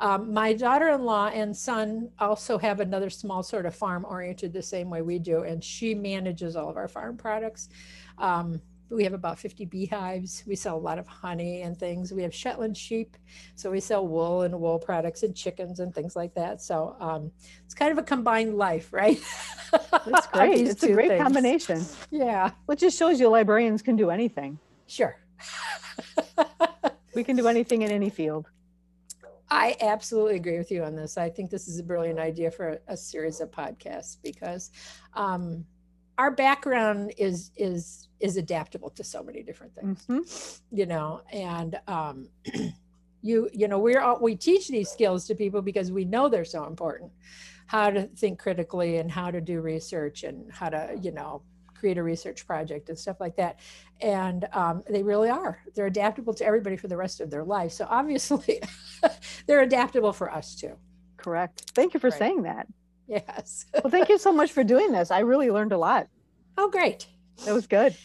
Um, 0.00 0.32
my 0.32 0.52
daughter 0.52 0.88
in 0.88 1.04
law 1.04 1.28
and 1.28 1.56
son 1.56 2.10
also 2.18 2.58
have 2.58 2.80
another 2.80 3.10
small 3.10 3.42
sort 3.42 3.66
of 3.66 3.74
farm 3.74 4.04
oriented 4.08 4.52
the 4.52 4.62
same 4.62 4.90
way 4.90 5.02
we 5.02 5.18
do, 5.18 5.42
and 5.42 5.62
she 5.62 5.94
manages 5.94 6.56
all 6.56 6.68
of 6.68 6.76
our 6.76 6.88
farm 6.88 7.16
products. 7.16 7.68
Um, 8.18 8.60
we 8.90 9.04
have 9.04 9.14
about 9.14 9.38
50 9.38 9.64
beehives. 9.64 10.44
We 10.46 10.56
sell 10.56 10.76
a 10.76 10.78
lot 10.78 10.98
of 10.98 11.06
honey 11.06 11.62
and 11.62 11.76
things. 11.76 12.12
We 12.12 12.22
have 12.22 12.34
Shetland 12.34 12.76
sheep, 12.76 13.16
so 13.54 13.70
we 13.70 13.80
sell 13.80 14.06
wool 14.06 14.42
and 14.42 14.58
wool 14.60 14.78
products 14.78 15.22
and 15.22 15.34
chickens 15.34 15.80
and 15.80 15.94
things 15.94 16.14
like 16.14 16.34
that. 16.34 16.60
So 16.62 16.96
um, 17.00 17.30
it's 17.64 17.74
kind 17.74 17.90
of 17.92 17.98
a 17.98 18.02
combined 18.02 18.56
life, 18.56 18.92
right? 18.92 19.20
That's 20.06 20.26
great. 20.32 20.66
It's 20.66 20.82
a 20.82 20.92
great 20.92 21.08
things. 21.08 21.22
combination. 21.22 21.84
Yeah. 22.10 22.50
Which 22.66 22.80
just 22.80 22.98
shows 22.98 23.18
you 23.18 23.28
librarians 23.28 23.82
can 23.82 23.96
do 23.96 24.10
anything. 24.10 24.58
Sure. 24.86 25.16
We 27.14 27.24
can 27.24 27.36
do 27.36 27.46
anything 27.48 27.82
in 27.82 27.90
any 27.90 28.10
field. 28.10 28.46
I 29.50 29.76
absolutely 29.80 30.36
agree 30.36 30.58
with 30.58 30.70
you 30.70 30.82
on 30.84 30.96
this. 30.96 31.16
I 31.18 31.28
think 31.28 31.50
this 31.50 31.68
is 31.68 31.78
a 31.78 31.82
brilliant 31.82 32.18
idea 32.18 32.50
for 32.50 32.68
a, 32.70 32.78
a 32.88 32.96
series 32.96 33.40
of 33.40 33.50
podcasts 33.50 34.16
because 34.22 34.70
um, 35.14 35.64
our 36.18 36.30
background 36.30 37.12
is 37.18 37.50
is 37.56 38.08
is 38.20 38.36
adaptable 38.36 38.88
to 38.90 39.04
so 39.04 39.22
many 39.22 39.42
different 39.42 39.74
things, 39.74 40.06
Mhm. 40.06 40.60
you 40.72 40.86
know. 40.86 41.20
And 41.32 41.78
um, 41.88 42.28
you 43.22 43.48
you 43.52 43.68
know 43.68 43.78
we're 43.78 44.00
all, 44.00 44.18
we 44.20 44.34
teach 44.34 44.68
these 44.68 44.88
skills 44.88 45.26
to 45.26 45.34
people 45.34 45.60
because 45.60 45.92
we 45.92 46.04
know 46.04 46.28
they're 46.28 46.44
so 46.44 46.64
important. 46.66 47.12
How 47.66 47.90
to 47.90 48.06
think 48.08 48.38
critically 48.38 48.96
and 48.98 49.10
how 49.10 49.30
to 49.30 49.40
do 49.40 49.60
research 49.60 50.22
and 50.22 50.50
how 50.52 50.70
to 50.70 50.98
you 51.02 51.12
know 51.12 51.42
create 51.74 51.98
a 51.98 52.02
research 52.02 52.46
project 52.46 52.88
and 52.88 52.98
stuff 52.98 53.20
like 53.20 53.36
that. 53.36 53.60
And 54.00 54.46
um, 54.52 54.82
they 54.88 55.02
really 55.02 55.30
are. 55.30 55.58
They're 55.74 55.86
adaptable 55.86 56.34
to 56.34 56.44
everybody 56.44 56.76
for 56.76 56.88
the 56.88 56.96
rest 56.96 57.20
of 57.20 57.30
their 57.30 57.44
life. 57.44 57.72
So 57.72 57.86
obviously, 57.88 58.60
they're 59.46 59.60
adaptable 59.62 60.12
for 60.12 60.32
us 60.32 60.54
too. 60.54 60.76
Correct. 61.16 61.70
Thank 61.74 61.94
you 61.94 62.00
for 62.00 62.10
Right. 62.10 62.18
saying 62.18 62.42
that. 62.42 62.66
Yes. 63.06 63.66
Well, 63.74 63.90
thank 63.90 64.08
you 64.08 64.18
so 64.18 64.32
much 64.32 64.52
for 64.52 64.64
doing 64.64 64.92
this. 64.92 65.10
I 65.10 65.20
really 65.20 65.50
learned 65.50 65.72
a 65.72 65.78
lot. 65.78 66.08
oh, 66.56 66.70
great. 66.70 67.06
That 67.44 67.52
was 67.54 67.66
good. 67.66 67.96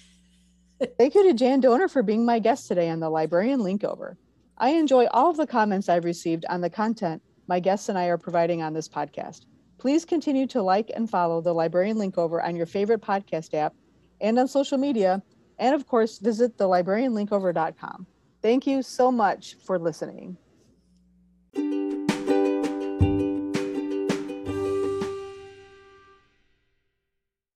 Thank 0.97 1.15
you 1.15 1.23
to 1.23 1.33
Jan 1.33 1.61
Dohner 1.61 1.89
for 1.89 2.01
being 2.03 2.25
my 2.25 2.39
guest 2.39 2.67
today 2.67 2.89
on 2.89 2.99
the 2.99 3.09
Librarian 3.09 3.61
Linkover. 3.61 4.17
I 4.57 4.69
enjoy 4.71 5.05
all 5.07 5.29
of 5.29 5.37
the 5.37 5.47
comments 5.47 5.87
I've 5.89 6.05
received 6.05 6.45
on 6.49 6.61
the 6.61 6.69
content 6.69 7.21
my 7.47 7.59
guests 7.59 7.89
and 7.89 7.97
I 7.97 8.05
are 8.05 8.17
providing 8.17 8.61
on 8.61 8.73
this 8.73 8.87
podcast. 8.87 9.45
Please 9.79 10.05
continue 10.05 10.45
to 10.47 10.61
like 10.61 10.91
and 10.93 11.09
follow 11.09 11.41
the 11.41 11.53
Librarian 11.53 11.97
Linkover 11.97 12.43
on 12.43 12.55
your 12.55 12.65
favorite 12.65 13.01
podcast 13.01 13.53
app 13.53 13.73
and 14.21 14.37
on 14.37 14.47
social 14.47 14.77
media. 14.77 15.23
And 15.57 15.73
of 15.73 15.87
course, 15.87 16.19
visit 16.19 16.57
thelibrarianlinkover.com. 16.57 18.05
Thank 18.41 18.67
you 18.67 18.81
so 18.83 19.11
much 19.11 19.55
for 19.65 19.79
listening. 19.79 20.37